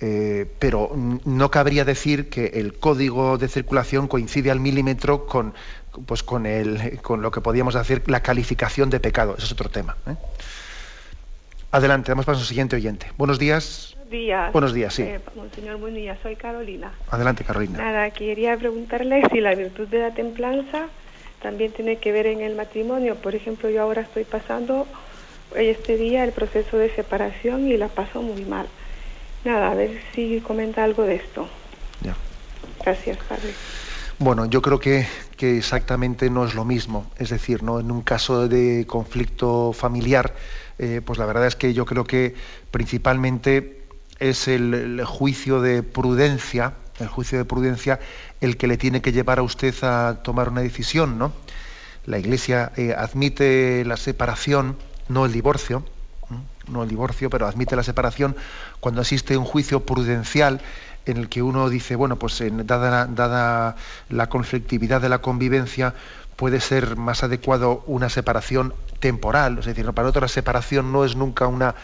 [0.00, 5.52] Eh, pero no cabría decir que el código de circulación coincide al milímetro con,
[6.06, 6.44] pues con,
[7.20, 9.34] lo que podríamos decir la calificación de pecado.
[9.36, 9.98] Ese es otro tema.
[11.72, 13.12] Adelante, damos paso al siguiente oyente.
[13.18, 14.52] Buenos días días.
[14.52, 15.02] Buenos días, sí.
[15.02, 15.20] Eh,
[15.54, 16.18] señor, buenos días.
[16.22, 16.92] Soy Carolina.
[17.10, 17.78] Adelante, Carolina.
[17.78, 20.86] Nada, quería preguntarle si la virtud de la templanza
[21.42, 23.16] también tiene que ver en el matrimonio.
[23.16, 24.86] Por ejemplo, yo ahora estoy pasando
[25.54, 28.66] este día el proceso de separación y la paso muy mal.
[29.44, 31.48] Nada, a ver si comenta algo de esto.
[32.02, 32.16] Ya.
[32.82, 33.54] Gracias, padre.
[34.18, 37.10] Bueno, yo creo que, que, exactamente no es lo mismo.
[37.18, 37.80] Es decir, ¿no?
[37.80, 40.34] en un caso de conflicto familiar,
[40.78, 42.34] eh, pues la verdad es que yo creo que
[42.70, 43.85] principalmente
[44.18, 48.00] es el, juicio de prudencia, el juicio de prudencia,
[48.40, 51.32] el que le tiene que llevar a usted a tomar una decisión, ¿no?
[52.04, 54.76] La Iglesia eh, admite la separación,
[55.08, 55.84] no el divorcio,
[56.68, 58.36] no el divorcio, pero admite la separación
[58.80, 60.60] cuando existe un juicio prudencial
[61.04, 63.76] en el que uno dice, bueno, pues dada, dada
[64.08, 65.94] la conflictividad de la convivencia,
[66.34, 71.16] puede ser más adecuado una separación temporal, es decir, para otro la separación no es
[71.16, 71.74] nunca una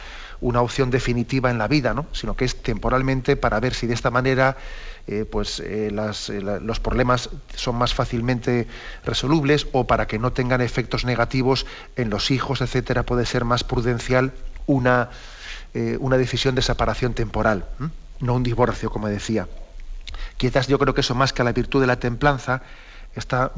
[0.43, 2.07] una opción definitiva en la vida, ¿no?
[2.13, 4.57] sino que es temporalmente para ver si de esta manera
[5.07, 8.67] eh, pues, eh, eh, los problemas son más fácilmente
[9.05, 11.65] resolubles o para que no tengan efectos negativos
[11.97, 14.33] en los hijos, etcétera, puede ser más prudencial
[14.67, 15.11] una,
[15.99, 17.65] una decisión de separación temporal,
[18.21, 19.49] no un divorcio, como decía.
[20.37, 22.63] Quizás yo creo que eso más que a la virtud de la templanza
[23.15, 23.53] está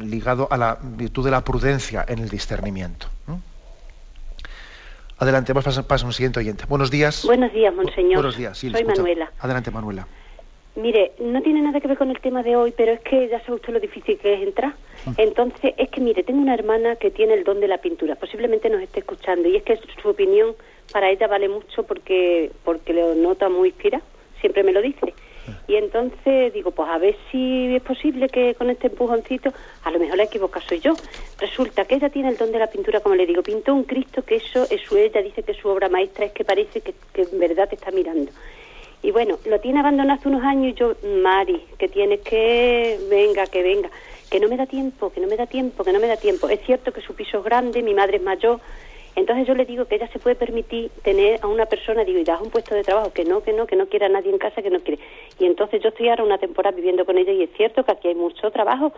[0.00, 3.08] ligado a la virtud de la prudencia en el discernimiento.
[5.18, 6.64] Adelante, vamos a pasar a un siguiente oyente.
[6.68, 7.24] Buenos días.
[7.26, 8.14] Buenos días, monseñor.
[8.14, 9.32] Buenos días, sí, Soy Manuela.
[9.40, 10.06] Adelante, Manuela.
[10.76, 13.40] Mire, no tiene nada que ver con el tema de hoy, pero es que ya
[13.40, 14.74] sabe usted lo difícil que es entrar.
[15.06, 15.10] Mm.
[15.16, 18.70] Entonces, es que mire, tengo una hermana que tiene el don de la pintura, posiblemente
[18.70, 20.54] nos esté escuchando, y es que su opinión
[20.92, 24.00] para ella vale mucho porque, porque lo nota muy inspira,
[24.40, 25.14] siempre me lo dice.
[25.66, 29.98] Y entonces digo, pues a ver si es posible que con este empujoncito, a lo
[29.98, 30.98] mejor la equivoca soy yo.
[31.38, 34.22] Resulta que ella tiene el don de la pintura, como le digo, pintó un Cristo
[34.22, 37.38] que eso es su, ella dice que su obra maestra es que parece que, en
[37.38, 38.32] verdad te está mirando.
[39.02, 43.46] Y bueno, lo tiene abandonado hace unos años y yo, Mari, que tienes que, venga,
[43.46, 43.90] que venga,
[44.28, 46.48] que no me da tiempo, que no me da tiempo, que no me da tiempo.
[46.48, 48.60] Es cierto que su piso es grande, mi madre es mayor,
[49.16, 52.24] entonces yo le digo que ella se puede permitir tener a una persona, digo, y
[52.24, 54.38] das un puesto de trabajo, que no, que no, que no quiera a nadie en
[54.38, 55.02] casa, que no quiere.
[55.38, 58.08] Y entonces yo estoy ahora una temporada viviendo con ella y es cierto que aquí
[58.08, 58.92] hay mucho trabajo,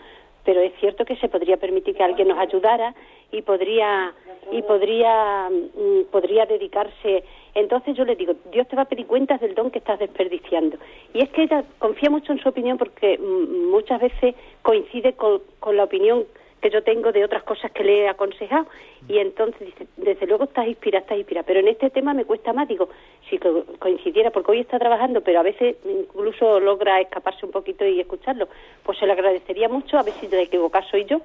[0.44, 2.94] pero es cierto que se podría permitir que alguien nos ayudara
[3.32, 4.12] y podría
[4.50, 7.22] y podría mm, podría dedicarse
[7.54, 10.78] entonces yo le digo Dios te va a pedir cuentas del don que estás desperdiciando
[11.12, 15.42] y es que ella confía mucho en su opinión porque mm, muchas veces coincide con,
[15.60, 16.24] con la opinión
[16.60, 18.66] que yo tengo de otras cosas que le he aconsejado
[19.08, 22.52] y entonces dice, desde luego estás inspirada, estás inspirada, pero en este tema me cuesta
[22.52, 22.88] más, digo,
[23.28, 28.00] si coincidiera, porque hoy está trabajando, pero a veces incluso logra escaparse un poquito y
[28.00, 28.48] escucharlo,
[28.82, 31.20] pues se le agradecería mucho, a ver si de equivocar soy yo.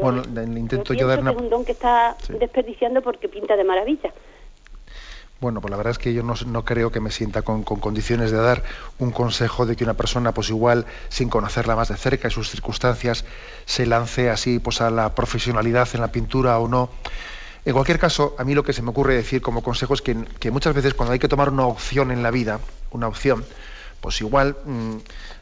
[0.00, 0.22] bueno,
[0.56, 1.32] intento yo, dar una...
[1.32, 4.12] es un don que está desperdiciando porque pinta de maravilla.
[5.42, 8.36] Bueno, pues la verdad es que yo no, creo que me sienta con, condiciones de
[8.36, 8.62] dar
[9.00, 12.48] un consejo de que una persona, pues igual, sin conocerla más de cerca y sus
[12.48, 13.24] circunstancias,
[13.66, 16.90] se lance así pues a la profesionalidad en la pintura o no.
[17.64, 20.14] En cualquier caso, a mí lo que se me ocurre decir como consejo es que,
[20.52, 22.60] muchas veces cuando hay que tomar una opción en la vida,
[22.92, 23.44] una opción,
[24.00, 24.94] pues igual mm,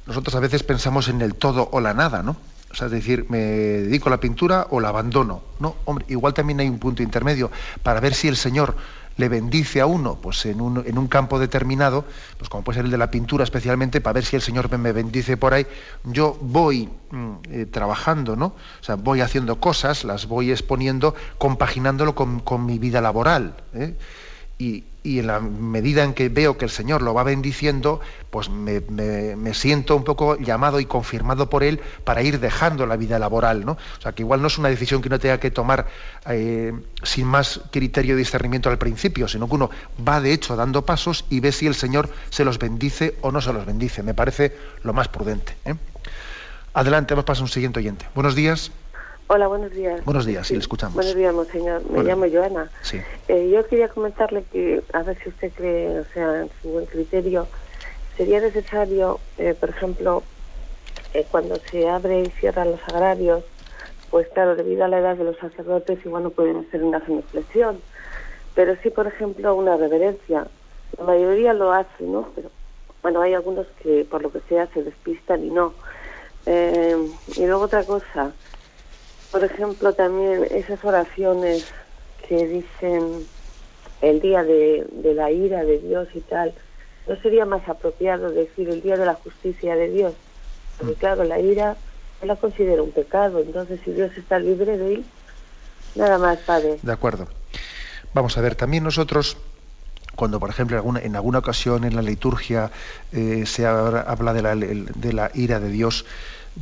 [0.06, 2.38] nosotros a veces pensamos en el todo o la nada, ¿no?
[2.70, 5.42] O sea, es decir, me dedico a la pintura o la abandono.
[5.58, 7.50] No, hombre, igual también hay un punto intermedio
[7.82, 8.76] para ver si el Señor
[9.20, 12.04] le bendice a uno pues en un, en un, campo determinado,
[12.38, 14.92] pues como puede ser el de la pintura especialmente, para ver si el Señor me
[14.92, 15.66] bendice por ahí,
[16.04, 18.46] yo voy mm, eh, trabajando, ¿no?
[18.46, 23.54] O sea, voy haciendo cosas, las voy exponiendo, compaginándolo con, con mi vida laboral.
[23.74, 23.94] ¿eh?
[24.60, 29.54] Y, en la medida en que veo que el Señor lo va bendiciendo, pues me,
[29.54, 33.72] siento un poco llamado y confirmado por Él para ir dejando la vida laboral, ¿no?
[33.72, 35.86] O sea, que igual no es una decisión que uno tenga que tomar
[36.26, 39.70] eh, sin más criterio de discernimiento al principio, sino que uno
[40.06, 43.40] va de hecho dando pasos y ve si el Señor se los bendice o no
[43.40, 44.02] se los bendice.
[44.02, 45.56] Me parece lo más prudente.
[45.64, 45.74] ¿eh?
[46.74, 48.06] Adelante, vamos a un siguiente oyente.
[48.14, 48.70] Buenos días.
[49.32, 50.04] Hola, buenos días.
[50.04, 50.96] Buenos días, sí, le escuchamos.
[50.96, 51.88] Buenos días, monseñor.
[51.88, 52.72] Me llamo Joana.
[52.82, 53.00] Sí.
[53.28, 56.86] Eh, yo quería comentarle que, a ver si usted cree, o sea, en su buen
[56.86, 57.48] criterio,
[58.16, 60.24] sería necesario, eh, por ejemplo,
[61.14, 63.44] eh, cuando se abre y cierran los agrarios,
[64.10, 67.84] pues claro, debido a la edad de los sacerdotes, igual no pueden hacer una genuflexión,
[68.54, 70.48] pero sí, por ejemplo, una reverencia.
[70.98, 72.32] La mayoría lo hace, ¿no?
[72.34, 72.50] Pero
[73.00, 75.76] bueno, hay algunos que por lo que sea se despistan y no.
[76.46, 78.34] y luego otra cosa,
[79.30, 81.66] por ejemplo, también esas oraciones
[82.28, 83.26] que dicen
[84.00, 86.54] el día de, la ira de Dios y tal,
[87.06, 90.14] ¿no sería más apropiado decir el día de la justicia de Dios?
[90.78, 91.76] Porque claro, la ira
[92.20, 95.04] yo la considero un pecado, entonces si Dios está libre de él,
[95.94, 96.78] nada más, Padre.
[96.82, 97.28] De acuerdo.
[98.12, 99.36] Vamos a ver, también nosotros
[100.16, 102.70] cuando, por ejemplo, en alguna, ocasión en la liturgia
[103.10, 106.04] eh, se habla de la, de la, ira de Dios,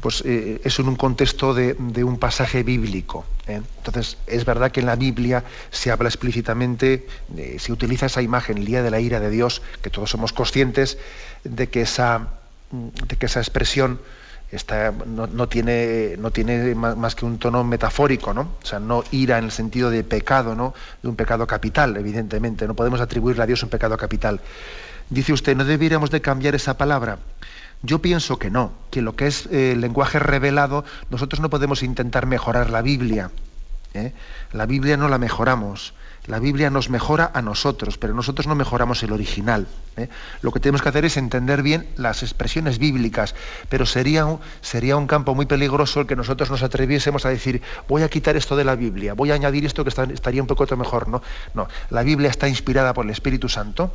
[0.01, 1.75] pues eh, es en un contexto de,
[2.05, 3.25] un pasaje bíblico.
[3.47, 3.61] ¿eh?
[3.79, 8.59] Entonces, es verdad que en la Biblia se habla explícitamente, eh, se utiliza esa imagen,
[8.59, 10.99] el día de la ira de Dios, que todos somos conscientes
[11.45, 12.29] de que esa,
[12.71, 14.01] de que esa expresión
[14.53, 18.43] está, no, tiene, no tiene más, que un tono metafórico, ¿no?
[18.63, 20.75] O sea, no ira en el sentido de pecado, ¿no?
[21.03, 22.67] De un pecado capital, evidentemente.
[22.67, 24.41] No podemos atribuirle a Dios un pecado capital.
[25.11, 27.19] Dice usted, ¿no deberíamos de cambiar esa palabra?
[27.83, 31.83] Yo pienso que no, que lo que es eh, el lenguaje revelado, nosotros no podemos
[31.83, 33.31] intentar mejorar la Biblia.
[33.95, 34.13] ¿eh?
[34.53, 35.95] La Biblia no la mejoramos.
[36.27, 39.67] La Biblia nos mejora a nosotros, pero nosotros no mejoramos el original.
[39.97, 40.11] ¿eh?
[40.43, 43.35] Lo que tenemos que hacer es entender bien las expresiones bíblicas,
[43.71, 47.63] pero sería un, sería un campo muy peligroso el que nosotros nos atreviésemos a decir,
[47.89, 50.67] voy a quitar esto de la Biblia, voy a añadir esto que estaría un poco
[50.77, 51.09] mejor.
[51.09, 51.23] No,
[51.55, 53.91] no, la Biblia está inspirada por el Espíritu Santo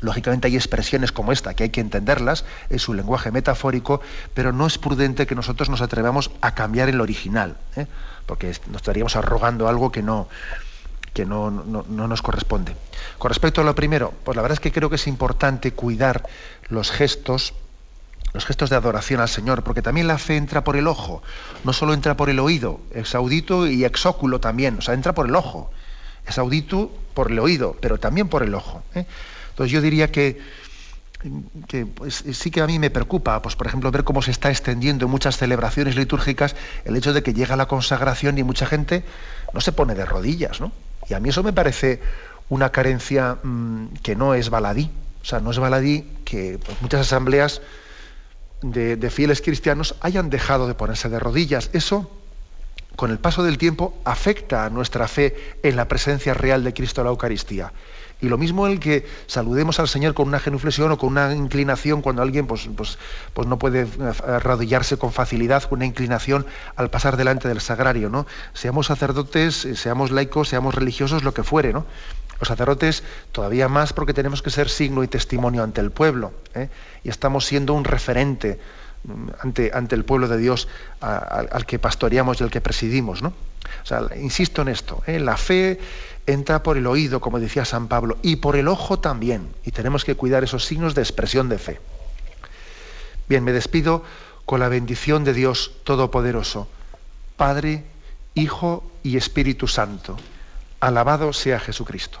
[0.00, 4.00] Lógicamente hay expresiones como esta que hay que entenderlas, es un lenguaje metafórico,
[4.34, 7.86] pero no es prudente que nosotros nos atrevamos a cambiar el original, ¿eh?
[8.26, 10.28] porque nos estaríamos arrogando algo que no,
[11.12, 12.74] que no, no, nos corresponde.
[13.18, 16.26] Con respecto a lo primero, pues la verdad es que creo que es importante cuidar
[16.68, 17.52] los gestos,
[18.32, 21.22] los gestos de adoración al Señor, porque también la fe entra por el ojo,
[21.64, 25.26] no solo entra por el oído, es audito y exóculo también, o sea, entra por
[25.26, 25.70] el ojo,
[26.26, 28.82] es audito por el oído, pero también por el ojo.
[28.94, 29.04] ¿eh?
[29.60, 30.40] Entonces yo diría que,
[31.94, 35.04] pues, sí que a mí me preocupa, pues por ejemplo, ver cómo se está extendiendo
[35.04, 36.56] en muchas celebraciones litúrgicas
[36.86, 39.04] el hecho de que llega la consagración y mucha gente
[39.52, 40.72] no se pone de rodillas, ¿no?
[41.10, 42.00] Y a mí eso me parece
[42.48, 44.90] una carencia mm, que no es baladí.
[45.20, 47.60] O sea, no es baladí que pues, muchas asambleas
[48.62, 51.68] de, de fieles cristianos hayan dejado de ponerse de rodillas.
[51.74, 52.10] Eso,
[52.96, 57.00] con el paso del tiempo, afecta a nuestra fe en la presencia real de Cristo
[57.00, 57.72] en la Eucaristía.
[58.22, 62.02] Y lo mismo el que saludemos al Señor con una genuflexión o con una inclinación
[62.02, 62.98] cuando alguien pues, pues,
[63.32, 63.86] pues no puede
[64.26, 66.44] arrodillarse con facilidad, con una inclinación
[66.76, 68.26] al pasar delante del sagrario, ¿no?
[68.52, 71.86] Seamos sacerdotes, eh, seamos laicos, seamos religiosos, lo que fuere, ¿no?
[72.40, 76.32] Los sacerdotes todavía más porque tenemos que ser signo y testimonio ante el pueblo.
[76.54, 76.70] ¿eh?
[77.04, 78.58] Y estamos siendo un referente
[79.40, 80.68] ante, ante el pueblo de Dios
[81.00, 83.22] al que pastoreamos y al que presidimos.
[83.22, 83.28] ¿no?
[83.82, 85.78] O sea, insisto en esto, la fe
[86.26, 89.48] entra por el oído, como decía San Pablo, y por el ojo también.
[89.64, 91.80] Y tenemos que cuidar esos signos de expresión de fe.
[93.28, 94.04] Bien, me despido
[94.44, 96.68] con la bendición de Dios Todopoderoso,
[97.36, 97.84] Padre,
[98.34, 100.16] Hijo y Espíritu Santo.
[100.80, 102.20] Alabado sea Jesucristo.